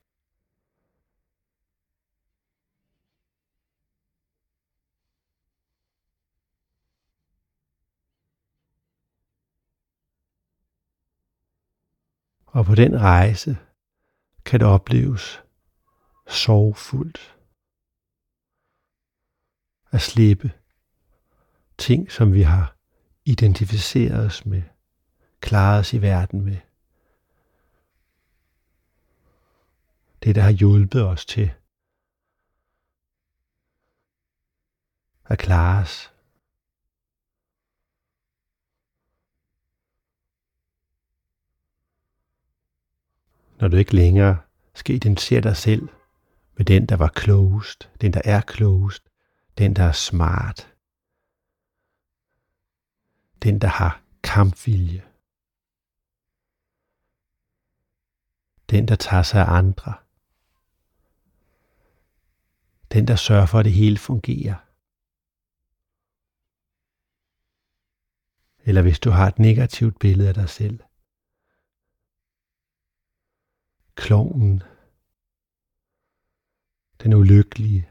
Og 12.57 12.65
på 12.65 12.75
den 12.75 13.01
rejse 13.01 13.59
kan 14.45 14.61
det 14.61 14.69
opleves 14.69 15.43
sorgfuldt 16.27 17.37
at 19.91 20.01
slippe 20.01 20.53
ting, 21.79 22.13
som 22.13 22.33
vi 22.33 22.43
har 22.43 22.77
identificeret 23.25 24.27
os 24.27 24.47
med, 24.47 24.63
klaret 25.41 25.81
os 25.81 25.93
i 25.93 26.03
verden 26.03 26.41
med. 26.41 26.57
Det, 30.23 30.35
der 30.35 30.43
har 30.43 30.51
hjulpet 30.51 31.07
os 31.07 31.27
til 31.27 31.53
at 35.25 35.39
klare 35.39 35.83
os 35.83 36.13
når 43.61 43.69
du 43.69 43.77
ikke 43.77 43.95
længere 43.95 44.39
skal 44.75 44.95
identificere 44.95 45.41
dig 45.41 45.57
selv 45.57 45.89
med 46.57 46.65
den, 46.65 46.87
der 46.87 46.97
var 46.97 47.09
klogest, 47.09 47.91
den, 48.01 48.13
der 48.13 48.23
er 48.25 48.41
klogest, 48.41 49.09
den, 49.59 49.77
der 49.77 49.83
er 49.83 49.93
smart, 49.93 50.75
den, 53.43 53.61
der 53.61 53.69
har 53.69 54.03
kampvilje, 54.23 55.03
den, 58.71 58.89
der 58.89 58.97
tager 58.97 59.23
sig 59.23 59.41
af 59.41 59.53
andre, 59.53 59.95
den, 62.93 63.09
der 63.09 63.17
sørger 63.17 63.47
for, 63.47 63.59
at 63.59 63.65
det 63.65 63.73
hele 63.73 63.99
fungerer. 63.99 64.57
Eller 68.69 68.83
hvis 68.83 69.01
du 69.01 69.11
har 69.11 69.27
et 69.29 69.39
negativt 69.39 69.99
billede 69.99 70.29
af 70.29 70.35
dig 70.35 70.49
selv, 70.49 70.81
klovnen, 73.97 74.63
den 77.03 77.15
ulykkelige, 77.15 77.91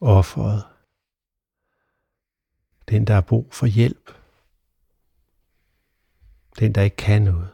offeret, 0.00 0.64
den 2.88 3.06
der 3.06 3.14
har 3.14 3.20
brug 3.20 3.54
for 3.54 3.66
hjælp, 3.66 4.10
den 6.58 6.74
der 6.74 6.82
ikke 6.82 6.96
kan 6.96 7.22
noget. 7.22 7.50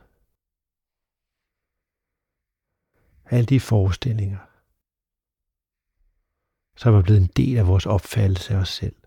Alle 3.24 3.46
de 3.46 3.60
forestillinger, 3.60 4.38
som 6.76 6.94
er 6.94 7.02
blevet 7.02 7.20
en 7.20 7.32
del 7.36 7.58
af 7.58 7.66
vores 7.66 7.86
opfattelse 7.86 8.54
af 8.54 8.58
os 8.58 8.68
selv. 8.68 8.97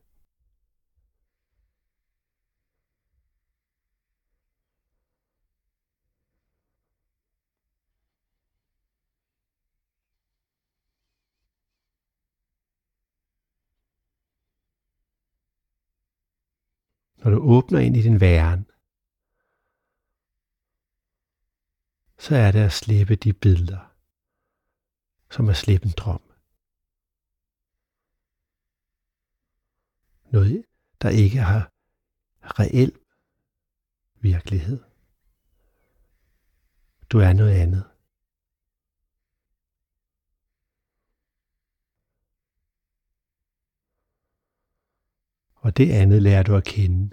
Når 17.24 17.32
du 17.32 17.38
åbner 17.38 17.80
ind 17.80 17.98
i 17.98 18.02
din 18.02 18.20
væren, 18.20 18.66
så 22.20 22.36
er 22.36 22.52
det 22.52 22.60
at 22.60 22.72
slippe 22.72 23.16
de 23.16 23.34
billeder, 23.34 23.96
som 25.32 25.50
at 25.50 25.58
slippe 25.58 25.86
en 25.86 25.94
drøm. 25.98 26.22
Noget, 30.32 30.66
der 31.02 31.10
ikke 31.10 31.38
har 31.38 31.72
reel 32.42 33.00
virkelighed. 34.16 34.84
Du 37.10 37.20
er 37.20 37.34
noget 37.34 37.52
andet. 37.52 37.91
Og 45.62 45.78
det 45.78 45.92
andet 45.92 46.22
lærer 46.22 46.44
du 46.44 46.56
at 46.56 46.64
kende 46.64 47.10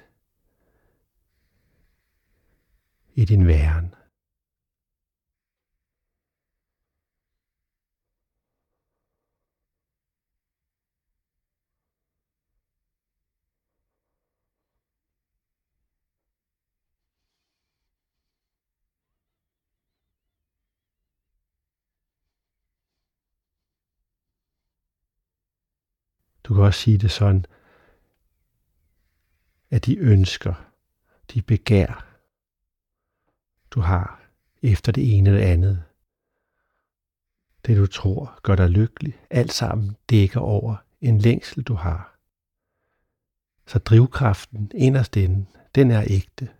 i 3.14 3.24
din 3.24 3.46
væren. 3.46 3.94
Du 26.44 26.54
kan 26.54 26.62
også 26.62 26.80
sige 26.80 26.98
det 26.98 27.10
sådan, 27.10 27.44
at 29.70 29.86
de 29.86 29.96
ønsker, 29.96 30.54
de 31.34 31.42
begær, 31.42 32.08
du 33.70 33.80
har 33.80 34.20
efter 34.62 34.92
det 34.92 35.16
ene 35.16 35.30
eller 35.30 35.46
andet. 35.46 35.84
Det 37.66 37.76
du 37.76 37.86
tror 37.86 38.40
gør 38.42 38.56
dig 38.56 38.70
lykkelig, 38.70 39.20
alt 39.30 39.52
sammen 39.52 39.96
dækker 40.10 40.40
over 40.40 40.76
en 41.00 41.18
længsel 41.18 41.62
du 41.62 41.74
har. 41.74 42.18
Så 43.66 43.78
drivkraften 43.78 44.70
inderst 44.74 45.16
inde, 45.16 45.46
den 45.74 45.90
er 45.90 46.04
ægte. 46.06 46.54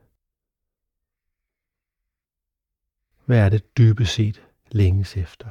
Hvad 3.25 3.39
er 3.39 3.49
det 3.49 3.77
dybest 3.79 4.15
set 4.15 4.47
længes 4.71 5.17
efter? 5.17 5.49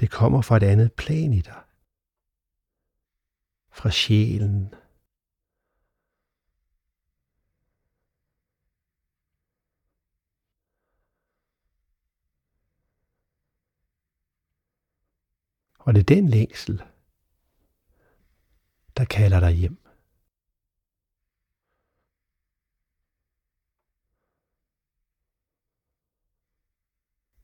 Det 0.00 0.10
kommer 0.10 0.42
fra 0.42 0.56
et 0.56 0.62
andet 0.62 0.92
plan 0.92 1.32
i 1.32 1.40
dig 1.40 1.65
fra 3.76 3.90
sjælen. 3.90 4.74
Og 15.78 15.94
det 15.94 16.00
er 16.00 16.14
den 16.14 16.28
længsel, 16.28 16.82
der 18.96 19.04
kalder 19.04 19.40
dig 19.40 19.52
hjem. 19.52 19.78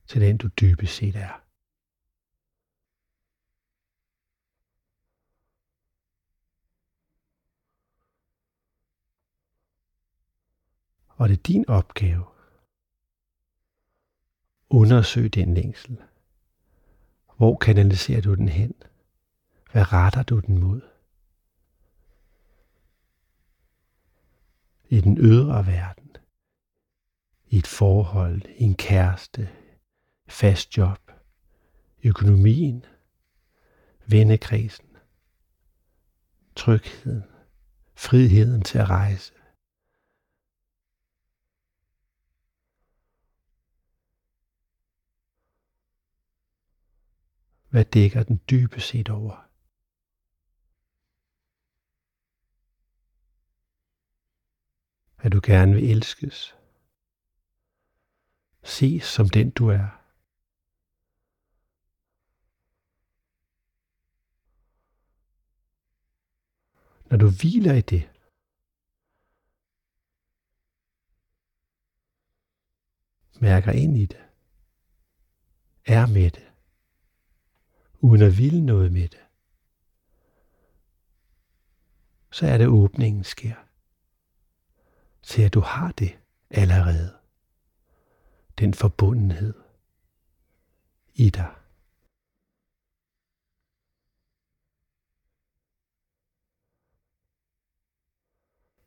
Til 0.06 0.20
den 0.20 0.36
du 0.38 0.48
dybest 0.48 0.94
set 0.96 1.16
er. 1.16 1.41
Og 11.22 11.28
det 11.28 11.38
er 11.38 11.42
din 11.42 11.68
opgave. 11.68 12.24
Undersøg 14.70 15.34
den 15.34 15.54
længsel. 15.54 16.02
Hvor 17.36 17.56
kanaliserer 17.56 18.20
du 18.20 18.34
den 18.34 18.48
hen? 18.48 18.74
Hvad 19.72 19.92
retter 19.92 20.22
du 20.22 20.40
den 20.40 20.58
mod? 20.58 20.80
I 24.88 25.00
den 25.00 25.18
ydre 25.18 25.66
verden. 25.66 26.16
I 27.46 27.58
et 27.58 27.66
forhold, 27.66 28.42
i 28.58 28.62
en 28.62 28.74
kæreste, 28.74 29.50
fast 30.28 30.76
job, 30.76 31.12
økonomien, 32.04 32.84
vennekredsen, 34.06 34.96
trygheden, 36.56 37.24
friheden 37.94 38.62
til 38.62 38.78
at 38.78 38.90
rejse, 38.90 39.32
Hvad 47.72 47.84
dækker 47.84 48.22
den 48.22 48.40
dybest 48.50 48.88
set 48.88 49.08
over? 49.08 49.48
At 55.18 55.32
du 55.32 55.40
gerne 55.44 55.74
vil 55.74 55.90
elskes. 55.90 56.56
Ses 58.62 59.04
som 59.04 59.28
den 59.28 59.50
du 59.50 59.68
er. 59.68 59.88
Når 67.10 67.16
du 67.16 67.30
hviler 67.30 67.74
i 67.74 67.80
det, 67.80 68.10
mærker 73.40 73.72
ind 73.72 73.98
i 73.98 74.06
det, 74.06 74.24
er 75.86 76.06
med 76.06 76.30
det, 76.30 76.51
uden 78.02 78.22
at 78.22 78.38
ville 78.38 78.66
noget 78.66 78.92
med 78.92 79.08
det, 79.08 79.20
så 82.30 82.46
er 82.46 82.58
det 82.58 82.66
åbningen 82.66 83.24
sker 83.24 83.54
til 85.22 85.42
at 85.42 85.54
du 85.54 85.60
har 85.60 85.92
det 85.92 86.18
allerede. 86.50 87.18
Den 88.58 88.74
forbundenhed 88.74 89.54
i 91.14 91.30
dig. 91.30 91.54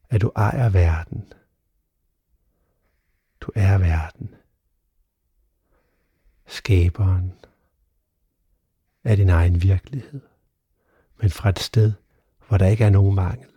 At 0.10 0.22
du 0.22 0.32
ejer 0.36 0.70
verden. 0.70 1.34
Du 3.42 3.52
er 3.56 3.78
verden 3.78 4.36
skaberen 6.46 7.34
af 9.06 9.18
din 9.18 9.30
egen 9.30 9.62
virkelighed, 9.62 10.22
men 11.18 11.30
fra 11.30 11.50
et 11.50 11.60
sted, 11.60 11.94
hvor 12.48 12.58
der 12.58 12.68
ikke 12.68 12.84
er 12.84 12.90
nogen 12.90 13.16
mangel, 13.16 13.52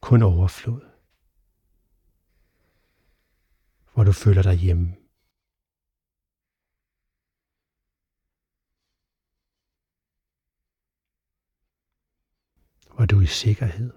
kun 0.00 0.22
overflod, 0.22 0.80
hvor 3.94 4.04
du 4.04 4.12
føler 4.12 4.42
dig 4.42 4.54
hjemme. 4.54 4.96
Hvor 12.94 13.06
du 13.06 13.18
er 13.18 13.22
i 13.22 13.26
sikkerhed, 13.26 13.92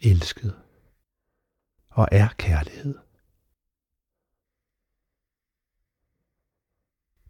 elsket. 0.00 0.62
Og 1.88 2.08
er 2.12 2.28
kærlighed. 2.38 3.05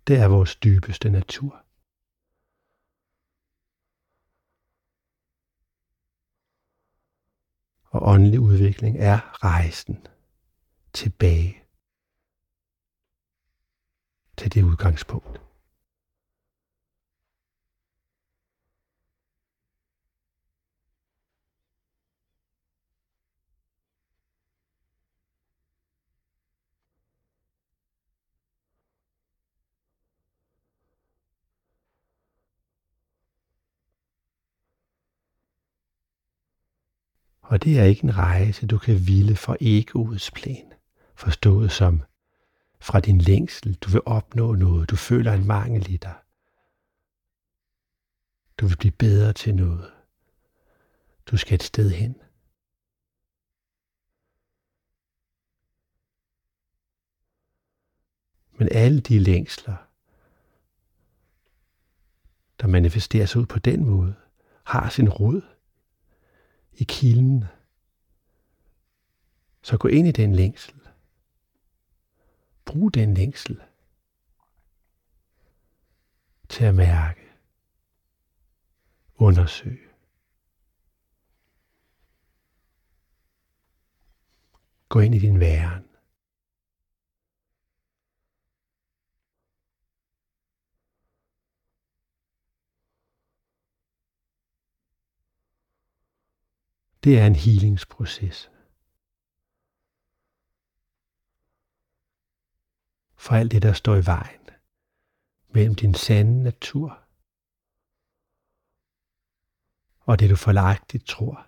Det 0.07 0.17
er 0.17 0.29
vores 0.29 0.57
dybeste 0.57 1.11
natur. 1.11 1.63
Og 7.85 8.03
åndelig 8.03 8.41
udvikling 8.41 8.99
er 8.99 9.45
rejsen 9.45 10.07
tilbage 10.93 11.63
til 14.37 14.55
det 14.55 14.63
udgangspunkt. 14.63 15.41
Og 37.57 37.65
det 37.65 37.79
er 37.79 37.85
ikke 37.85 38.05
en 38.05 38.17
rejse, 38.17 38.67
du 38.67 38.79
kan 38.79 39.07
ville 39.07 39.37
fra 39.37 39.57
egoets 39.61 40.31
plan, 40.31 40.73
forstået 41.15 41.73
som 41.73 42.03
fra 42.81 43.01
din 43.01 43.19
længsel, 43.19 43.75
du 43.75 43.91
vil 43.91 44.01
opnå 44.07 44.55
noget, 44.55 44.91
du 44.91 44.97
føler 44.97 45.33
en 45.33 45.47
mangel 45.47 45.91
i 45.91 45.97
dig. 45.97 46.15
Du 48.61 48.67
vil 48.67 48.77
blive 48.77 48.93
bedre 48.93 49.33
til 49.33 49.55
noget. 49.55 49.93
Du 51.27 51.37
skal 51.37 51.55
et 51.55 51.63
sted 51.63 51.91
hen. 51.91 52.15
Men 58.59 58.69
alle 58.73 59.01
de 59.01 59.19
længsler, 59.19 59.77
der 62.61 62.67
manifesterer 62.67 63.27
sig 63.27 63.41
ud 63.41 63.47
på 63.47 63.59
den 63.59 63.85
måde, 63.85 64.15
har 64.65 64.89
sin 64.89 65.09
rod 65.09 65.56
i 66.77 66.85
kilden. 66.85 67.45
Så 69.63 69.79
gå 69.79 69.89
ind 69.89 70.09
i 70.09 70.13
den 70.13 70.35
længsel. 70.35 70.75
Brug 72.65 72.95
den 72.95 73.15
længsel 73.15 73.63
til 76.49 76.65
at 76.65 76.75
mærke, 76.75 77.21
undersøge. 79.15 79.89
Gå 84.89 85.01
ind 85.01 85.15
i 85.15 85.19
din 85.19 85.41
væren. 85.41 85.96
Det 97.07 97.19
er 97.19 97.27
en 97.27 97.37
healingsproces. 97.37 98.51
For 103.17 103.35
alt 103.35 103.53
det, 103.53 103.63
der 103.63 103.73
står 103.73 103.97
i 103.97 104.07
vejen 104.07 104.51
mellem 105.49 105.75
din 105.75 105.95
sande 105.95 106.43
natur 106.43 106.99
og 110.01 110.19
det, 110.19 110.31
du 110.31 110.37
forlagtigt 110.37 111.07
tror, 111.07 111.47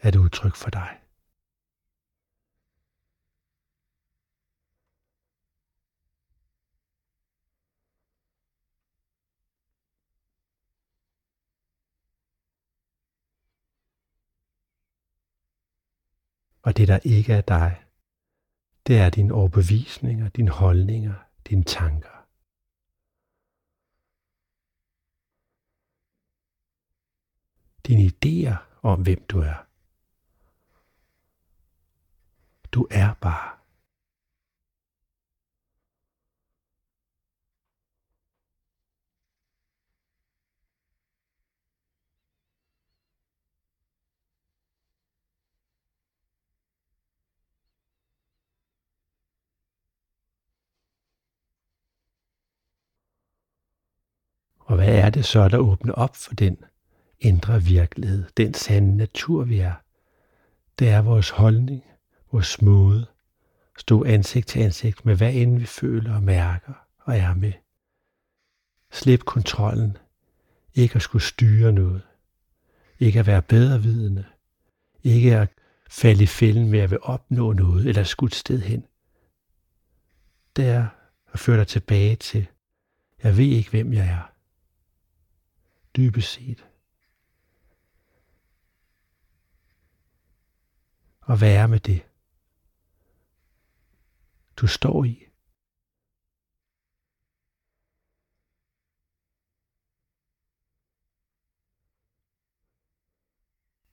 er 0.00 0.08
et 0.08 0.16
udtryk 0.16 0.54
for 0.54 0.70
dig. 0.70 0.99
Og 16.62 16.76
det, 16.76 16.88
der 16.88 16.98
ikke 17.04 17.32
er 17.32 17.40
dig, 17.40 17.84
det 18.86 18.98
er 18.98 19.10
dine 19.10 19.34
overbevisninger, 19.34 20.28
dine 20.28 20.50
holdninger, 20.50 21.14
dine 21.48 21.64
tanker. 21.64 22.26
Dine 27.86 28.02
idéer 28.02 28.56
om, 28.82 29.02
hvem 29.02 29.24
du 29.28 29.40
er. 29.40 29.66
Du 32.72 32.88
er 32.90 33.14
bare. 33.14 33.59
Og 54.70 54.76
hvad 54.76 54.88
er 54.88 55.10
det 55.10 55.24
så, 55.24 55.48
der 55.48 55.58
åbner 55.58 55.92
op 55.92 56.16
for 56.16 56.34
den 56.34 56.56
indre 57.18 57.62
virkelighed, 57.62 58.24
den 58.36 58.54
sande 58.54 58.96
natur, 58.96 59.44
vi 59.44 59.58
er? 59.58 59.74
Det 60.78 60.88
er 60.88 61.02
vores 61.02 61.30
holdning, 61.30 61.84
vores 62.32 62.62
måde, 62.62 63.06
stå 63.78 64.04
ansigt 64.04 64.48
til 64.48 64.60
ansigt 64.60 65.04
med 65.06 65.16
hvad 65.16 65.34
end 65.34 65.58
vi 65.58 65.66
føler 65.66 66.14
og 66.14 66.22
mærker 66.22 66.72
og 66.98 67.16
er 67.16 67.34
med. 67.34 67.52
Slip 68.90 69.24
kontrollen, 69.24 69.96
ikke 70.74 70.96
at 70.96 71.02
skulle 71.02 71.22
styre 71.22 71.72
noget, 71.72 72.02
ikke 72.98 73.18
at 73.18 73.26
være 73.26 73.42
bedrevidende, 73.42 74.24
ikke 75.02 75.36
at 75.36 75.48
falde 75.88 76.22
i 76.22 76.26
fælden 76.26 76.70
med 76.70 76.78
at 76.78 76.90
vil 76.90 76.98
opnå 77.02 77.52
noget 77.52 77.86
eller 77.86 78.04
skudt 78.04 78.34
sted 78.34 78.60
hen. 78.60 78.84
Det 80.56 80.66
er 80.66 80.86
at 81.32 81.38
føre 81.38 81.58
dig 81.58 81.66
tilbage 81.66 82.16
til, 82.16 82.46
jeg 83.22 83.36
ved 83.36 83.44
ikke, 83.44 83.70
hvem 83.70 83.92
jeg 83.92 84.06
er 84.06 84.29
dybest 85.96 86.32
set. 86.32 86.66
Og 91.20 91.40
være 91.40 91.68
med 91.68 91.80
det, 91.80 92.06
du 94.56 94.66
står 94.66 95.04
i. 95.04 95.26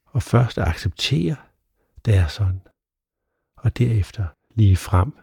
Og 0.05 0.23
først 0.23 0.57
acceptere, 0.57 1.35
det 2.05 2.15
er 2.15 2.27
sådan. 2.27 2.61
Og 3.55 3.77
derefter 3.77 4.27
lige 4.49 4.77
frem 4.77 5.17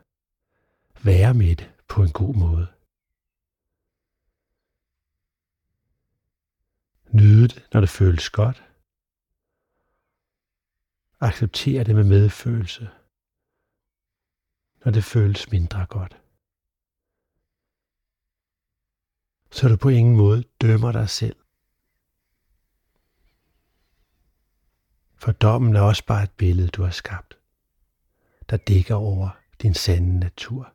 være 1.04 1.34
med 1.34 1.56
det 1.56 1.74
på 1.88 2.02
en 2.02 2.12
god 2.12 2.34
måde. 2.34 2.73
Nyde 7.14 7.48
det, 7.48 7.68
når 7.72 7.80
det 7.80 7.88
føles 7.88 8.30
godt. 8.30 8.64
Acceptere 11.20 11.84
det 11.84 11.94
med 11.94 12.04
medfølelse, 12.04 12.90
når 14.84 14.92
det 14.92 15.04
føles 15.04 15.50
mindre 15.50 15.86
godt. 15.86 16.20
Så 19.50 19.68
du 19.68 19.76
på 19.76 19.88
ingen 19.88 20.16
måde 20.16 20.44
dømmer 20.60 20.92
dig 20.92 21.10
selv. 21.10 21.36
For 25.16 25.32
dommen 25.32 25.76
er 25.76 25.80
også 25.80 26.06
bare 26.06 26.22
et 26.22 26.32
billede, 26.32 26.68
du 26.68 26.82
har 26.82 26.90
skabt, 26.90 27.38
der 28.50 28.56
dækker 28.56 28.94
over 28.94 29.30
din 29.62 29.74
sande 29.74 30.18
natur. 30.18 30.73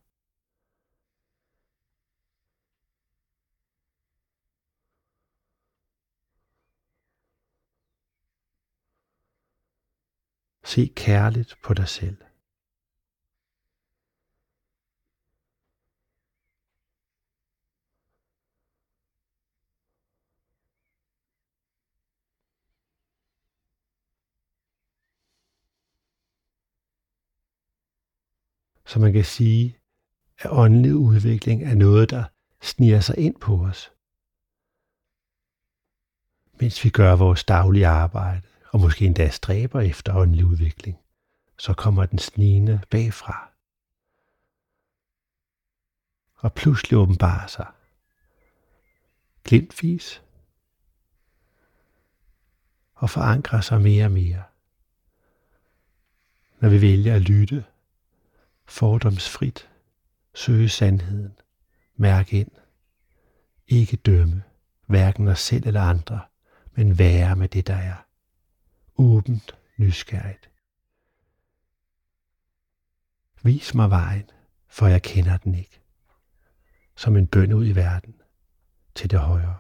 Se 10.70 10.94
kærligt 10.96 11.56
på 11.64 11.74
dig 11.74 11.88
selv. 11.88 12.18
Så 28.86 29.00
man 29.00 29.14
kan 29.14 29.26
sige, 29.26 29.78
at 30.38 30.50
åndelig 30.52 30.96
udvikling 30.96 31.64
er 31.64 31.76
noget, 31.76 32.10
der 32.10 32.24
sniger 32.62 33.00
sig 33.00 33.18
ind 33.18 33.36
på 33.36 33.54
os. 33.54 33.92
Mens 36.62 36.84
vi 36.84 36.90
gør 36.90 37.16
vores 37.16 37.44
daglige 37.44 37.88
arbejde, 37.88 38.59
og 38.72 38.80
måske 38.80 39.06
endda 39.06 39.30
stræber 39.30 39.82
efter 39.82 40.16
åndelig 40.16 40.46
udvikling, 40.46 40.98
så 41.58 41.74
kommer 41.74 42.06
den 42.06 42.20
snigende 42.20 42.82
bagfra. 42.90 43.50
Og 46.36 46.54
pludselig 46.54 46.98
åbenbarer 46.98 47.48
sig. 47.48 47.68
Glimtvis. 49.44 50.24
Og 52.94 53.10
forankrer 53.10 53.62
sig 53.62 53.82
mere 53.82 54.06
og 54.06 54.12
mere. 54.12 54.44
Når 56.60 56.70
vi 56.70 56.82
vælger 56.82 57.16
at 57.16 57.22
lytte, 57.22 57.66
fordomsfrit, 58.66 59.70
søge 60.34 60.70
sandheden, 60.70 61.38
mærke 61.96 62.40
ind, 62.40 62.52
ikke 63.68 63.98
dømme, 63.98 64.44
hverken 64.86 65.28
os 65.28 65.40
selv 65.40 65.68
eller 65.68 65.82
andre, 65.82 66.22
men 66.72 66.98
være 67.00 67.36
med 67.36 67.48
det, 67.48 67.68
der 67.68 67.76
er 67.76 68.09
åbent 69.00 69.58
nysgerrigt. 69.78 70.50
Vis 73.44 73.74
mig 73.74 73.90
vejen, 73.90 74.30
for 74.68 74.88
jeg 74.88 75.02
kender 75.02 75.38
den 75.38 75.56
ikke. 75.56 75.82
Som 76.96 77.18
en 77.18 77.28
bøn 77.28 77.54
ud 77.54 77.66
i 77.66 77.76
verden 77.76 78.22
til 78.96 79.12
det 79.12 79.20
højere. 79.20 79.58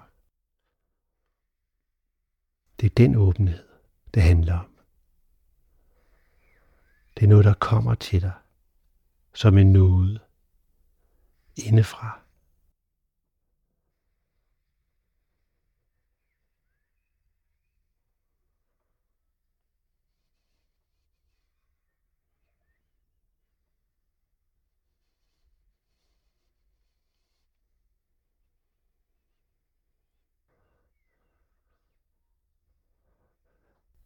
Det 2.79 2.85
er 2.85 2.95
den 2.95 3.15
åbenhed, 3.15 3.67
det 4.13 4.23
handler 4.23 4.59
om. 4.59 4.75
Det 7.17 7.23
er 7.23 7.27
noget, 7.27 7.45
der 7.45 7.53
kommer 7.53 7.95
til 7.95 8.21
dig 8.21 8.33
som 9.33 9.57
en 9.57 9.73
nåde 9.73 10.19
indefra. 11.55 12.21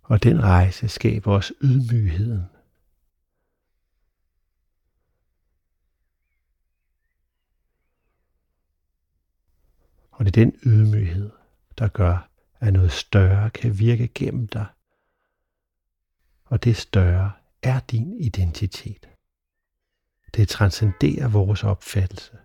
Og 0.03 0.23
den 0.23 0.43
rejse 0.43 0.87
skaber 0.87 1.31
os 1.31 1.53
ydmygheden. 1.61 2.45
Og 10.11 10.25
det 10.25 10.37
er 10.37 10.45
den 10.45 10.59
ydmyghed, 10.65 11.31
der 11.77 11.87
gør, 11.87 12.29
at 12.59 12.73
noget 12.73 12.91
større 12.91 13.49
kan 13.49 13.79
virke 13.79 14.07
gennem 14.07 14.47
dig. 14.47 14.65
Og 16.45 16.63
det 16.63 16.77
større 16.77 17.31
er 17.61 17.79
din 17.79 18.13
identitet. 18.13 19.09
Det 20.35 20.49
transcenderer 20.49 21.27
vores 21.27 21.63
opfattelse. 21.63 22.37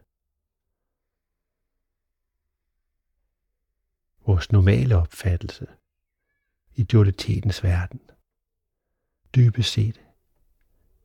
Vores 4.26 4.52
normale 4.52 4.96
opfattelse 4.96 5.66
dualitetens 6.84 7.62
verden. 7.62 8.00
Dybest 9.34 9.72
set 9.72 10.00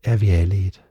er 0.03 0.17
vi 0.17 0.29
alle 0.29 0.67
et. 0.67 0.83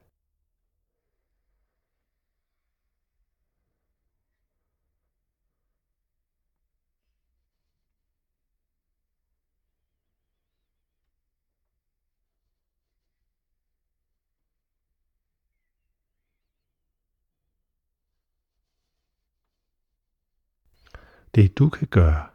Det 21.34 21.58
du 21.58 21.68
kan 21.68 21.88
gøre 21.88 22.26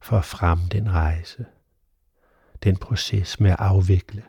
for 0.00 0.18
at 0.18 0.24
fremme 0.24 0.68
den 0.68 0.90
rejse– 0.92 1.46
den 2.62 2.76
proces 2.76 3.40
med 3.40 3.50
at 3.50 3.60
afvikle 3.60 4.24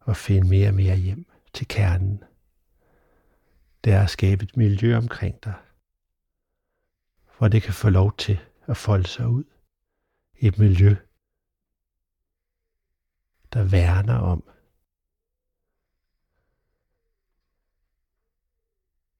og 0.00 0.16
finde 0.16 0.48
mere 0.48 0.68
og 0.68 0.74
mere 0.74 0.96
hjem 0.96 1.26
til 1.52 1.68
kernen. 1.68 2.24
Det 3.84 3.92
er 3.92 4.02
at 4.02 4.10
skabe 4.10 4.44
et 4.44 4.56
miljø 4.56 4.96
omkring 4.96 5.44
dig, 5.44 5.54
hvor 7.38 7.48
det 7.48 7.62
kan 7.62 7.74
få 7.74 7.88
lov 7.88 8.16
til 8.16 8.40
at 8.66 8.76
folde 8.76 9.06
sig 9.06 9.28
ud. 9.28 9.44
Et 10.38 10.58
miljø, 10.58 10.96
der 13.52 13.64
værner 13.64 14.18
om, 14.18 14.48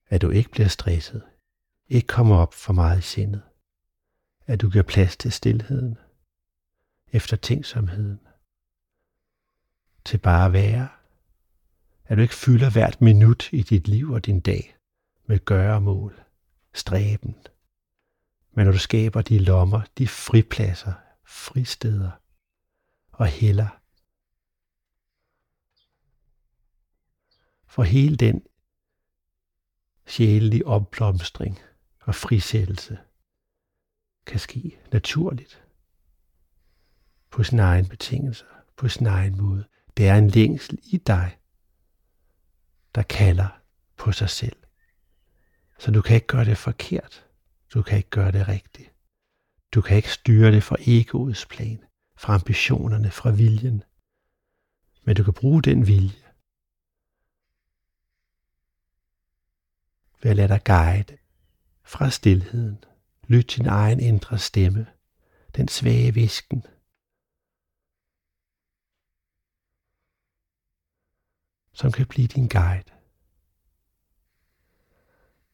at 0.09 0.23
du 0.23 0.31
ikke 0.31 0.51
bliver 0.51 0.69
stresset, 0.69 1.23
ikke 1.89 2.07
kommer 2.07 2.37
op 2.37 2.55
for 2.55 2.73
meget 2.73 2.99
i 2.99 3.03
sindet, 3.03 3.43
at 4.47 4.61
du 4.61 4.71
giver 4.71 4.85
plads 4.85 5.17
til 5.17 5.33
stillheden, 5.33 5.99
efter 7.13 7.37
tænksomheden. 7.37 8.21
til 10.05 10.19
bare 10.19 10.47
at 10.47 10.53
være. 10.53 10.89
At 12.05 12.17
du 12.17 12.23
ikke 12.23 12.35
fylder 12.35 12.71
hvert 12.71 13.01
minut 13.01 13.53
i 13.53 13.63
dit 13.63 13.89
liv 13.89 14.11
og 14.11 14.27
din 14.27 14.41
dag 14.41 14.77
med 15.27 15.45
gøremål, 15.45 16.23
stræben, 16.75 17.37
men 18.53 18.65
når 18.65 18.73
du 18.73 18.79
skaber 18.79 19.23
de 19.23 19.39
lommer, 19.39 19.83
de 19.99 20.09
fripladser, 20.09 20.93
fristeder 21.25 22.11
og 23.13 23.27
heller 23.27 23.69
for 27.67 27.83
hele 27.83 28.17
den 28.17 28.47
sjælelige 30.07 30.67
opblomstring 30.67 31.59
og 32.01 32.15
frisættelse 32.15 32.99
kan 34.27 34.41
ske 34.41 34.79
naturligt 34.93 35.66
på 37.37 37.43
sin 37.43 37.59
egen 37.59 37.89
betingelser, 37.89 38.47
på 38.77 38.89
sin 38.89 39.07
egen 39.07 39.37
måde. 39.37 39.65
Det 39.97 40.09
er 40.09 40.15
en 40.15 40.29
længsel 40.29 40.79
i 40.83 40.97
dig, 40.97 41.39
der 42.95 43.03
kalder 43.03 43.49
på 43.97 44.13
sig 44.13 44.31
selv. 44.31 44.57
Så 45.79 45.91
du 45.91 46.03
kan 46.03 46.15
ikke 46.15 46.27
gøre 46.27 46.45
det 46.45 46.59
forkert. 46.59 47.27
Du 47.75 47.83
kan 47.83 47.99
ikke 47.99 48.11
gøre 48.11 48.33
det 48.33 48.49
rigtigt. 48.49 48.93
Du 49.75 49.81
kan 49.81 49.97
ikke 49.97 50.13
styre 50.13 50.53
det 50.53 50.63
fra 50.63 50.77
egoets 50.81 51.47
plan, 51.47 51.85
fra 52.17 52.35
ambitionerne, 52.35 53.11
fra 53.11 53.31
viljen. 53.31 53.83
Men 55.05 55.17
du 55.17 55.25
kan 55.25 55.35
bruge 55.35 55.63
den 55.63 55.87
vilje 55.87 56.25
ved 60.23 60.31
at 60.31 60.37
lade 60.37 60.49
dig 60.49 60.65
guide 60.65 61.17
fra 61.85 62.11
stillheden. 62.11 62.85
Lyt 63.29 63.55
din 63.57 63.67
egen 63.67 64.01
indre 64.01 64.39
stemme, 64.39 64.87
den 65.57 65.69
svage 65.69 66.15
visken– 66.15 66.65
som 71.77 71.93
kan 71.93 72.07
blive 72.07 72.27
din 72.27 72.49
guide. 72.49 72.91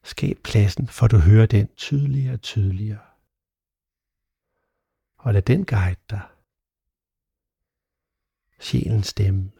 Skab 0.03 0.37
pladsen, 0.45 0.89
for 0.89 1.07
du 1.07 1.19
hører 1.19 1.47
den 1.47 1.69
tydeligere 1.77 2.35
og 2.35 2.43
tydeligere. 2.43 3.07
Og 5.17 5.33
lad 5.33 5.43
den 5.43 5.67
guide 5.67 6.01
dig. 6.11 6.29
Sjælens 8.61 9.07
stemme. 9.07 9.53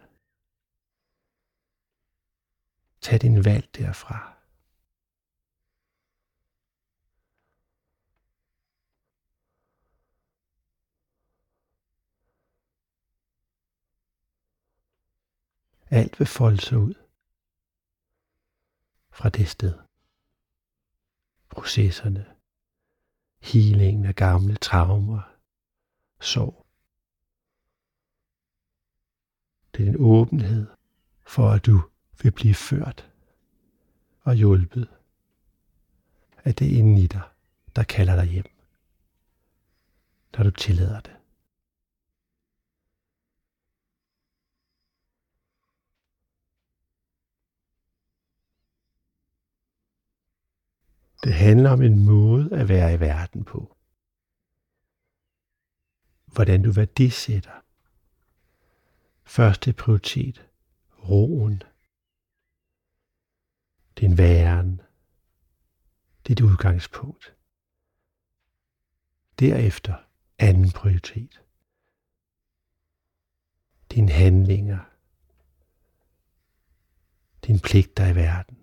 Tag 3.01 3.21
din 3.21 3.45
valg 3.45 3.69
derfra. 3.77 4.32
Alt 15.93 16.19
vil 16.19 16.27
folde 16.27 16.61
sig 16.61 16.79
ud 16.79 16.95
fra 19.11 19.29
det 19.29 19.49
sted. 19.49 19.79
Processerne, 21.51 22.27
healingen 23.41 24.05
af 24.05 24.15
gamle 24.15 24.57
traumer, 24.57 25.21
sorg. 26.21 26.67
Det 29.73 29.81
er 29.81 29.93
din 29.93 30.01
åbenhed 30.01 30.67
for, 31.27 31.51
at 31.51 31.67
du 31.67 31.83
vil 32.23 32.33
blive 32.33 32.55
ført 32.55 33.11
og 34.21 34.35
hjulpet 34.35 34.89
af 36.45 36.55
det 36.55 36.67
inden 36.67 36.99
i 36.99 37.07
dig, 37.07 37.29
der 37.77 37.83
kalder 37.83 38.17
dig 38.17 38.27
hjem, 38.27 38.51
når 40.37 40.45
du 40.45 40.51
tillader 40.51 41.01
det. 41.01 41.22
Handler 51.43 51.71
om 51.71 51.83
en 51.83 52.05
måde 52.05 52.53
at 52.53 52.69
være 52.69 52.95
i 52.95 53.01
verden 53.01 53.45
på. 53.45 53.77
Hvordan 56.25 56.63
du 56.63 56.73
værdisætter. 56.73 57.61
Første 59.25 59.73
prioritet. 59.73 60.49
Roen. 61.09 61.63
Din 64.01 64.19
væren. 64.19 64.81
Dit 66.29 66.41
udgangspunkt. 66.41 67.35
Derefter 69.39 69.95
anden 70.39 70.71
prioritet. 70.71 71.43
Dine 73.91 74.13
handlinger. 74.13 74.79
Din 77.47 77.61
pligter 77.61 78.07
i 78.07 78.15
verden. 78.15 78.59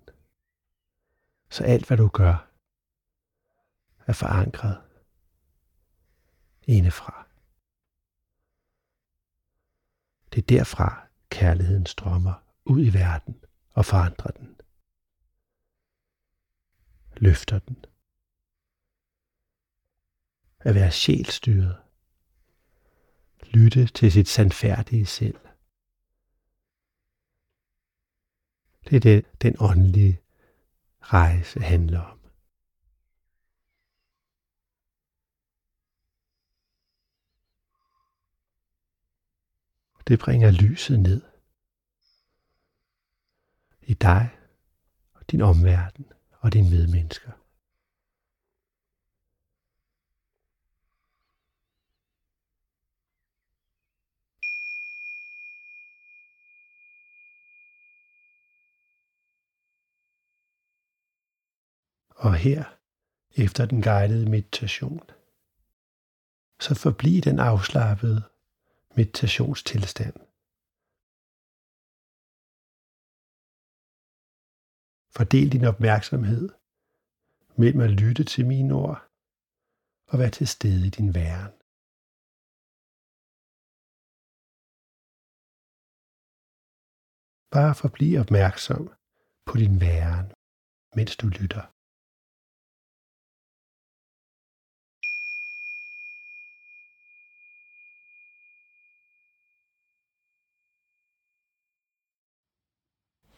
Så 1.50 1.64
alt 1.64 1.88
hvad 1.88 1.98
du 1.98 2.08
gør, 2.08 2.49
er 4.10 4.14
forankret 4.14 4.82
indefra. 6.64 7.28
Det 10.34 10.42
er 10.42 10.46
derfra 10.58 11.08
kærligheden 11.30 11.86
strømmer 11.86 12.34
ud 12.66 12.86
i 12.86 12.94
verden 12.94 13.44
og 13.70 13.86
forandrer 13.86 14.32
den. 14.32 14.56
Løfter 17.18 17.60
den. 17.60 17.86
At 20.60 20.76
være 20.76 20.92
sjælstyret. 20.92 21.78
Lytte 23.44 23.88
til 23.88 24.12
sit 24.12 24.28
sandfærdige 24.28 25.06
selv. 25.06 25.40
Det 28.90 28.96
er 28.96 29.00
det, 29.00 29.26
den 29.42 29.56
åndelige 29.60 30.22
rejse 31.02 31.60
handler 31.60 32.02
om. 32.02 32.19
Det 40.10 40.20
bringer 40.20 40.52
lyset 40.52 41.00
ned 41.00 41.22
i 43.82 43.94
dig 43.94 44.30
og 45.14 45.32
din 45.32 45.42
omverden 45.42 46.12
og 46.32 46.54
dine 46.54 46.70
medmennesker. 46.70 47.32
Og 62.10 62.36
her, 62.36 62.64
efter 63.32 63.66
den 63.66 63.82
guidede 63.82 64.30
meditation, 64.30 65.10
så 66.60 66.76
forbliv 66.76 67.22
den 67.22 67.40
afslappede 67.40 68.24
meditationstilstand. 69.00 70.18
Fordel 75.16 75.48
din 75.56 75.66
opmærksomhed 75.74 76.44
mellem 77.62 77.82
at 77.88 77.92
lytte 78.02 78.24
til 78.34 78.44
mine 78.52 78.74
ord 78.84 79.00
og 80.12 80.16
være 80.22 80.34
til 80.38 80.48
stede 80.56 80.82
i 80.88 80.92
din 80.98 81.10
væren. 81.18 81.54
Bare 87.56 87.74
forbliv 87.84 88.14
opmærksom 88.24 88.84
på 89.48 89.54
din 89.62 89.76
væren, 89.84 90.28
mens 90.98 91.14
du 91.22 91.28
lytter. 91.40 91.64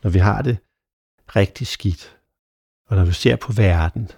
Når 0.04 0.10
vi 0.10 0.20
har 0.20 0.42
det 0.42 0.58
rigtig 1.36 1.68
skidt, 1.68 2.18
og 2.86 2.96
når 2.98 3.06
vi 3.06 3.14
ser 3.14 3.36
på 3.36 3.54
verden, 3.54 4.10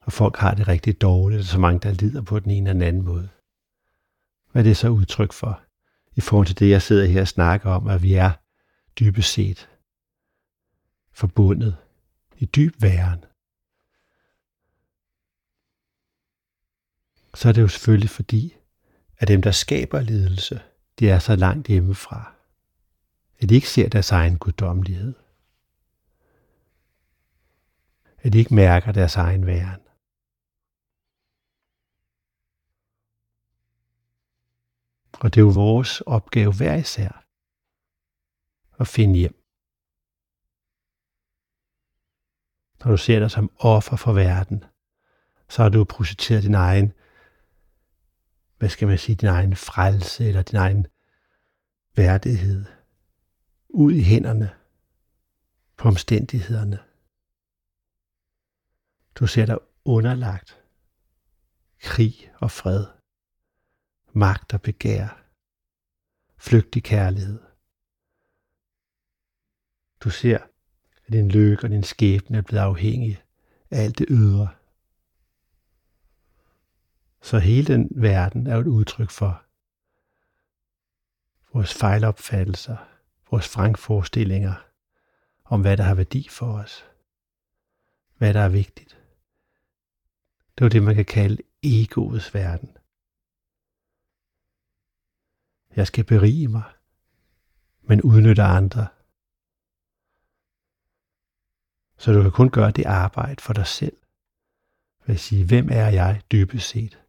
og 0.00 0.12
folk 0.12 0.36
har 0.36 0.54
det 0.54 0.68
rigtig 0.68 1.00
dårligt, 1.00 1.40
og 1.40 1.46
så 1.46 1.58
mange, 1.58 1.80
der 1.80 1.92
lider 1.92 2.22
på 2.22 2.38
den 2.38 2.50
ene 2.50 2.70
eller 2.70 2.72
den 2.72 2.88
anden 2.88 3.04
måde. 3.04 3.28
Hvad 4.52 4.62
er 4.62 4.64
det 4.64 4.76
så 4.76 4.88
udtryk 4.88 5.32
for? 5.32 5.62
I 6.14 6.20
forhold 6.20 6.46
til 6.46 6.58
det, 6.58 6.70
jeg 6.70 6.82
sidder 6.82 7.06
her 7.06 7.20
og 7.20 7.28
snakker 7.28 7.70
om, 7.70 7.88
at 7.88 8.02
vi 8.02 8.14
er 8.14 8.30
dybest 9.00 9.32
set 9.32 9.68
forbundet 11.12 11.76
i 12.36 12.44
dyb 12.44 12.74
væren. 12.82 13.24
Så 17.34 17.48
er 17.48 17.52
det 17.52 17.62
jo 17.62 17.68
selvfølgelig 17.68 18.10
fordi, 18.10 18.56
at 19.18 19.28
dem, 19.28 19.42
der 19.42 19.50
skaber 19.50 20.00
lidelse, 20.00 20.62
de 20.98 21.10
er 21.10 21.18
så 21.18 21.36
langt 21.36 21.68
hjemmefra 21.68 22.34
at 23.42 23.48
de 23.48 23.54
ikke 23.54 23.68
ser 23.68 23.88
deres 23.88 24.10
egen 24.10 24.38
guddommelighed. 24.38 25.14
At 28.18 28.32
de 28.32 28.38
ikke 28.38 28.54
mærker 28.54 28.92
deres 28.92 29.16
egen 29.16 29.46
væren. 29.46 29.80
Og 35.12 35.34
det 35.34 35.40
er 35.40 35.44
jo 35.44 35.48
vores 35.48 36.00
opgave 36.00 36.56
hver 36.56 36.74
især 36.74 37.24
at 38.80 38.88
finde 38.88 39.18
hjem. 39.18 39.44
Når 42.84 42.90
du 42.90 42.96
ser 42.96 43.18
dig 43.18 43.30
som 43.30 43.50
offer 43.58 43.96
for 43.96 44.12
verden, 44.12 44.64
så 45.48 45.62
har 45.62 45.68
du 45.68 45.84
projiceret 45.84 46.42
din 46.42 46.54
egen, 46.54 46.92
hvad 48.58 48.68
skal 48.68 48.88
man 48.88 48.98
sige, 48.98 49.16
din 49.16 49.28
egen 49.28 49.56
frelse 49.56 50.28
eller 50.28 50.42
din 50.42 50.56
egen 50.56 50.86
værdighed 51.96 52.81
ud 53.74 53.92
i 53.92 54.02
hænderne 54.02 54.50
på 55.76 55.88
omstændighederne. 55.88 56.78
Du 59.14 59.26
ser 59.26 59.46
dig 59.46 59.58
underlagt 59.84 60.62
krig 61.80 62.32
og 62.40 62.50
fred, 62.50 62.86
magt 64.12 64.54
og 64.54 64.62
begær, 64.62 65.24
flygtig 66.36 66.82
kærlighed. 66.82 67.40
Du 70.00 70.10
ser, 70.10 70.38
at 71.06 71.12
din 71.12 71.30
lykke 71.30 71.64
og 71.64 71.70
din 71.70 71.82
skæbne 71.82 72.38
er 72.38 72.42
blevet 72.42 72.62
afhængig 72.62 73.22
af 73.70 73.82
alt 73.82 73.98
det 73.98 74.06
ydre. 74.10 74.48
Så 77.22 77.38
hele 77.38 77.66
den 77.66 77.88
verden 77.90 78.46
er 78.46 78.54
jo 78.54 78.60
et 78.60 78.66
udtryk 78.66 79.10
for 79.10 79.44
vores 81.52 81.74
fejlopfattelser, 81.74 82.91
vores 83.32 83.56
vrangforestillinger 83.56 84.54
om, 85.44 85.60
hvad 85.60 85.76
der 85.76 85.84
har 85.84 85.94
værdi 85.94 86.28
for 86.28 86.58
os. 86.58 86.84
Hvad 88.18 88.34
der 88.34 88.40
er 88.40 88.48
vigtigt. 88.48 88.98
Det 90.58 90.64
er 90.64 90.68
det, 90.68 90.82
man 90.82 90.94
kan 90.94 91.04
kalde 91.04 91.42
egoets 91.62 92.34
verden. 92.34 92.76
Jeg 95.76 95.86
skal 95.86 96.04
berige 96.04 96.48
mig, 96.48 96.62
men 97.82 98.02
udnytte 98.02 98.42
andre 98.42 98.88
Så 102.02 102.12
du 102.12 102.22
kan 102.22 102.30
kun 102.30 102.50
gøre 102.50 102.70
det 102.70 102.86
arbejde 102.86 103.42
for 103.42 103.52
dig 103.52 103.66
selv. 103.66 103.96
Ved 105.06 105.14
at 105.14 105.20
sige, 105.20 105.46
hvem 105.46 105.68
er 105.70 105.88
jeg 105.88 106.22
dybest 106.32 106.68
set? 106.68 107.02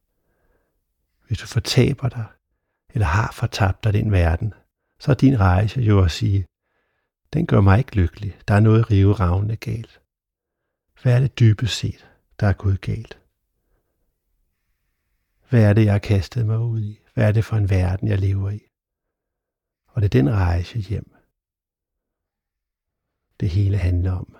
Hvis 1.27 1.37
du 1.37 1.47
fortaber 1.47 2.09
dig, 2.09 2.25
eller 2.89 3.07
har 3.07 3.31
fortabt 3.31 3.83
dig 3.83 3.93
den 3.93 4.11
verden, 4.11 4.53
så 5.03 5.11
er 5.11 5.15
din 5.15 5.39
rejse 5.39 5.81
jo 5.81 6.03
at 6.03 6.11
sige, 6.11 6.45
den 7.33 7.47
gør 7.47 7.61
mig 7.61 7.77
ikke 7.77 7.95
lykkelig. 7.95 8.39
Der 8.47 8.53
er 8.53 8.59
noget 8.59 8.91
rive 8.91 9.13
ravne 9.13 9.55
galt. 9.55 10.01
Hvad 11.01 11.15
er 11.15 11.19
det 11.19 11.39
dybest 11.39 11.75
set, 11.75 12.11
der 12.39 12.47
er 12.47 12.53
gået 12.53 12.81
galt? 12.81 13.19
Hvad 15.49 15.63
er 15.63 15.73
det, 15.73 15.85
jeg 15.85 15.91
har 15.91 15.99
kastet 15.99 16.45
mig 16.45 16.59
ud 16.59 16.81
i? 16.81 16.99
Hvad 17.13 17.27
er 17.27 17.31
det 17.31 17.45
for 17.45 17.55
en 17.57 17.69
verden, 17.69 18.07
jeg 18.07 18.19
lever 18.19 18.49
i? 18.49 18.59
Og 19.87 20.01
det 20.01 20.05
er 20.05 20.21
den 20.21 20.29
rejse 20.29 20.79
hjem, 20.79 21.15
det 23.39 23.49
hele 23.49 23.77
handler 23.77 24.11
om. 24.11 24.37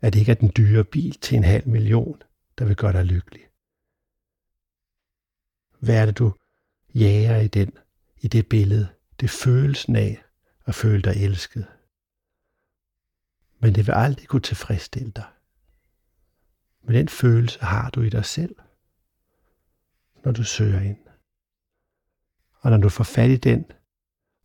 At 0.00 0.12
det 0.12 0.20
ikke 0.20 0.32
er 0.32 0.40
den 0.44 0.52
dyre 0.56 0.84
bil 0.84 1.12
til 1.20 1.36
en 1.36 1.44
halv 1.44 1.68
million, 1.68 2.22
der 2.58 2.64
vil 2.64 2.76
gøre 2.76 2.92
dig 2.92 3.04
lykkelig. 3.04 3.49
Hvad 5.80 6.00
er 6.00 6.06
det, 6.06 6.18
du 6.18 6.34
jager 6.94 7.36
i 7.36 7.48
den, 7.48 7.72
i 8.20 8.28
det 8.28 8.48
billede? 8.48 8.88
Det 9.20 9.26
er 9.26 9.38
følelsen 9.44 9.96
af 9.96 10.22
at 10.64 10.74
føle 10.74 11.02
dig 11.02 11.24
elsket. 11.24 11.66
Men 13.58 13.74
det 13.74 13.86
vil 13.86 13.92
aldrig 13.92 14.28
kunne 14.28 14.42
tilfredsstille 14.42 15.10
dig. 15.10 15.26
Men 16.82 16.94
den 16.94 17.08
følelse 17.08 17.60
har 17.60 17.90
du 17.90 18.02
i 18.02 18.08
dig 18.08 18.24
selv, 18.24 18.56
når 20.24 20.32
du 20.32 20.44
søger 20.44 20.80
ind. 20.80 20.98
Og 22.60 22.70
når 22.70 22.78
du 22.78 22.88
får 22.88 23.04
fat 23.04 23.30
i 23.30 23.36
den, 23.36 23.64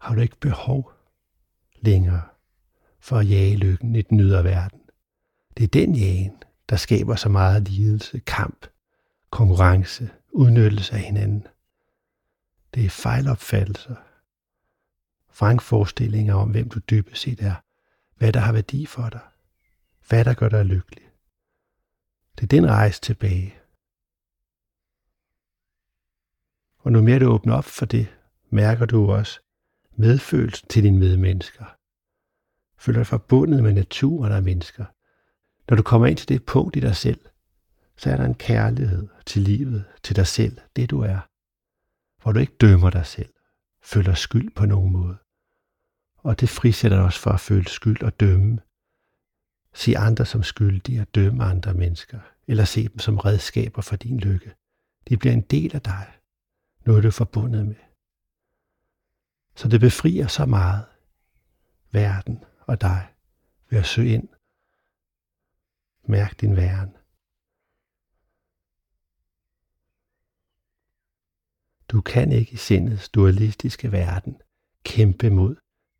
har 0.02 0.16
du 0.16 0.22
ikke 0.22 0.40
behov 0.40 0.92
længere 1.76 2.22
for 3.00 3.18
at 3.18 3.30
jage 3.30 3.56
lykken 3.56 3.96
i 3.96 4.02
den 4.02 4.20
ydre 4.20 4.44
verden. 4.44 4.82
Det 5.58 5.64
er 5.64 5.68
den 5.68 5.96
jagen, 5.96 6.44
der 6.70 6.76
skaber 6.76 7.16
så 7.16 7.30
meget 7.30 7.70
lidelse, 7.70 8.20
kamp, 8.20 8.68
konkurrence, 9.36 10.10
udnyttelse 10.32 10.94
af 10.94 11.00
hinanden. 11.00 11.48
Det 12.74 12.86
er 12.86 12.90
fejlopfattelser, 12.90 13.96
vrangforestillinger 15.40 16.36
om, 16.36 16.52
hvem 16.52 16.70
du 16.70 16.80
dybest 16.80 17.22
set 17.22 17.42
er, 17.42 17.56
hvad 18.18 18.34
der 18.34 18.40
har 18.40 18.54
værdi 18.54 18.86
for 18.86 19.10
dig, 19.10 19.20
hvad 20.08 20.26
der 20.26 20.34
gør 20.34 20.50
dig 20.50 20.66
lykkelig. 20.66 21.04
Det 22.36 22.44
er 22.44 22.48
den 22.48 22.70
rejse 22.70 23.02
tilbage. 23.02 23.56
Og 26.78 26.92
nu 26.92 27.02
mere 27.02 27.20
du 27.20 27.26
åbner 27.26 27.56
op 27.56 27.66
for 27.66 27.86
det, 27.86 28.08
mærker 28.50 28.86
du 28.86 29.12
også 29.12 29.40
medfølelse 29.96 30.66
til 30.70 30.84
dine 30.84 31.00
medmennesker. 31.00 31.66
Føler 32.78 33.00
dig 33.00 33.08
forbundet 33.08 33.64
med 33.64 33.74
naturen 33.74 34.32
og 34.32 34.44
mennesker. 34.44 34.86
Når 35.70 35.78
du 35.78 35.84
kommer 35.84 36.08
ind 36.08 36.18
til 36.18 36.30
det 36.30 36.46
punkt 36.46 36.76
i 36.76 36.80
dig 36.80 36.96
selv, 36.96 37.20
så 37.98 38.10
er 38.12 38.18
der 38.18 38.26
en 38.26 38.36
kærlighed 38.36 39.08
til 39.26 39.42
livet, 39.42 39.86
til 40.04 40.16
dig 40.16 40.28
selv, 40.28 40.58
det 40.76 40.90
du 40.90 41.02
er. 41.02 41.20
Hvor 42.22 42.32
du 42.32 42.40
ikke 42.40 42.58
dømmer 42.62 42.90
dig 42.90 43.06
selv, 43.06 43.34
føler 43.84 44.14
skyld 44.14 44.56
på 44.56 44.66
nogen 44.66 44.92
måde. 44.94 45.18
Og 46.18 46.40
det 46.40 46.50
frisætter 46.50 46.98
dig 46.98 47.06
også 47.06 47.20
for 47.20 47.32
at 47.32 47.40
føle 47.40 47.68
skyld 47.68 48.04
og 48.04 48.20
dømme. 48.20 48.60
Se 49.74 49.98
andre 49.98 50.26
som 50.26 50.44
skyldige 50.44 51.02
og 51.02 51.16
dømme 51.16 51.44
andre 51.44 51.74
mennesker, 51.74 52.20
eller 52.48 52.66
se 52.66 52.88
dem 52.88 53.00
som 53.00 53.18
redskaber 53.18 53.82
for 53.82 53.96
din 53.96 54.20
lykke. 54.20 54.56
De 55.10 55.18
bliver 55.18 55.34
en 55.34 55.42
del 55.42 55.76
af 55.76 55.82
dig, 55.82 56.14
noget 56.86 57.04
du 57.04 57.08
er 57.08 57.12
forbundet 57.12 57.68
med. 57.68 57.76
Så 59.56 59.68
det 59.68 59.80
befrier 59.80 60.28
så 60.28 60.46
meget 60.46 60.86
verden 61.92 62.44
og 62.62 62.82
dig 62.82 63.08
ved 63.70 63.80
at 63.80 63.86
søge 63.86 64.14
ind. 64.14 64.28
Mærk 66.08 66.42
din 66.42 66.56
væren. 66.56 66.96
Du 71.96 72.02
kan 72.02 72.32
ikke 72.32 72.54
i 72.54 72.56
sindets 72.56 73.10
dualistiske 73.10 73.92
verden 73.92 74.42
kæmpe 74.84 75.30
mod 75.30 75.56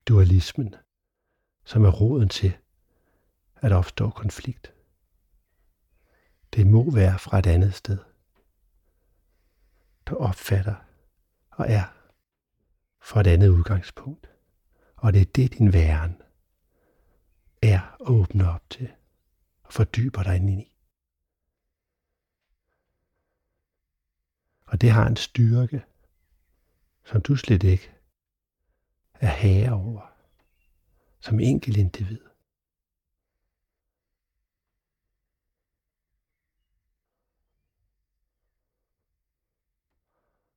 dualismen, 0.08 0.76
som 1.66 1.86
er 1.86 1.90
roden 1.90 2.30
til, 2.30 2.58
at 3.56 3.72
opstå 3.72 4.10
konflikt. 4.10 4.74
Det 6.54 6.68
må 6.68 6.92
være 6.92 7.20
fra 7.20 7.40
et 7.40 7.48
andet 7.48 7.74
sted. 7.74 7.98
der 10.08 10.16
opfatter 10.16 10.76
og 11.52 11.66
er 11.70 11.84
fra 13.02 13.20
et 13.20 13.28
andet 13.28 13.50
udgangspunkt. 13.50 14.30
Og 14.96 15.14
det 15.14 15.22
er 15.22 15.32
det, 15.36 15.58
din 15.58 15.74
væren 15.74 16.22
er 17.62 17.82
at 17.82 17.98
åbne 18.00 18.50
op 18.50 18.70
til 18.70 18.92
og 19.64 19.74
fordyber 19.74 20.24
dig 20.24 20.36
ind 20.36 20.50
i. 20.50 20.75
Og 24.76 24.82
det 24.82 24.92
har 24.92 25.08
en 25.08 25.16
styrke, 25.16 25.84
som 27.06 27.22
du 27.22 27.36
slet 27.36 27.64
ikke 27.64 27.92
er 29.14 29.28
herre 29.28 29.72
over, 29.72 30.02
som 31.20 31.40
enkelt 31.40 31.78
individ. 31.78 32.20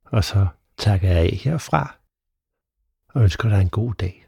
Og 0.05 0.25
så 0.25 0.49
takker 0.77 1.09
jeg 1.09 1.19
af 1.19 1.37
herfra 1.37 1.99
og 3.09 3.23
ønsker 3.23 3.49
dig 3.49 3.61
en 3.61 3.71
god 3.71 3.95
dag. 3.95 4.28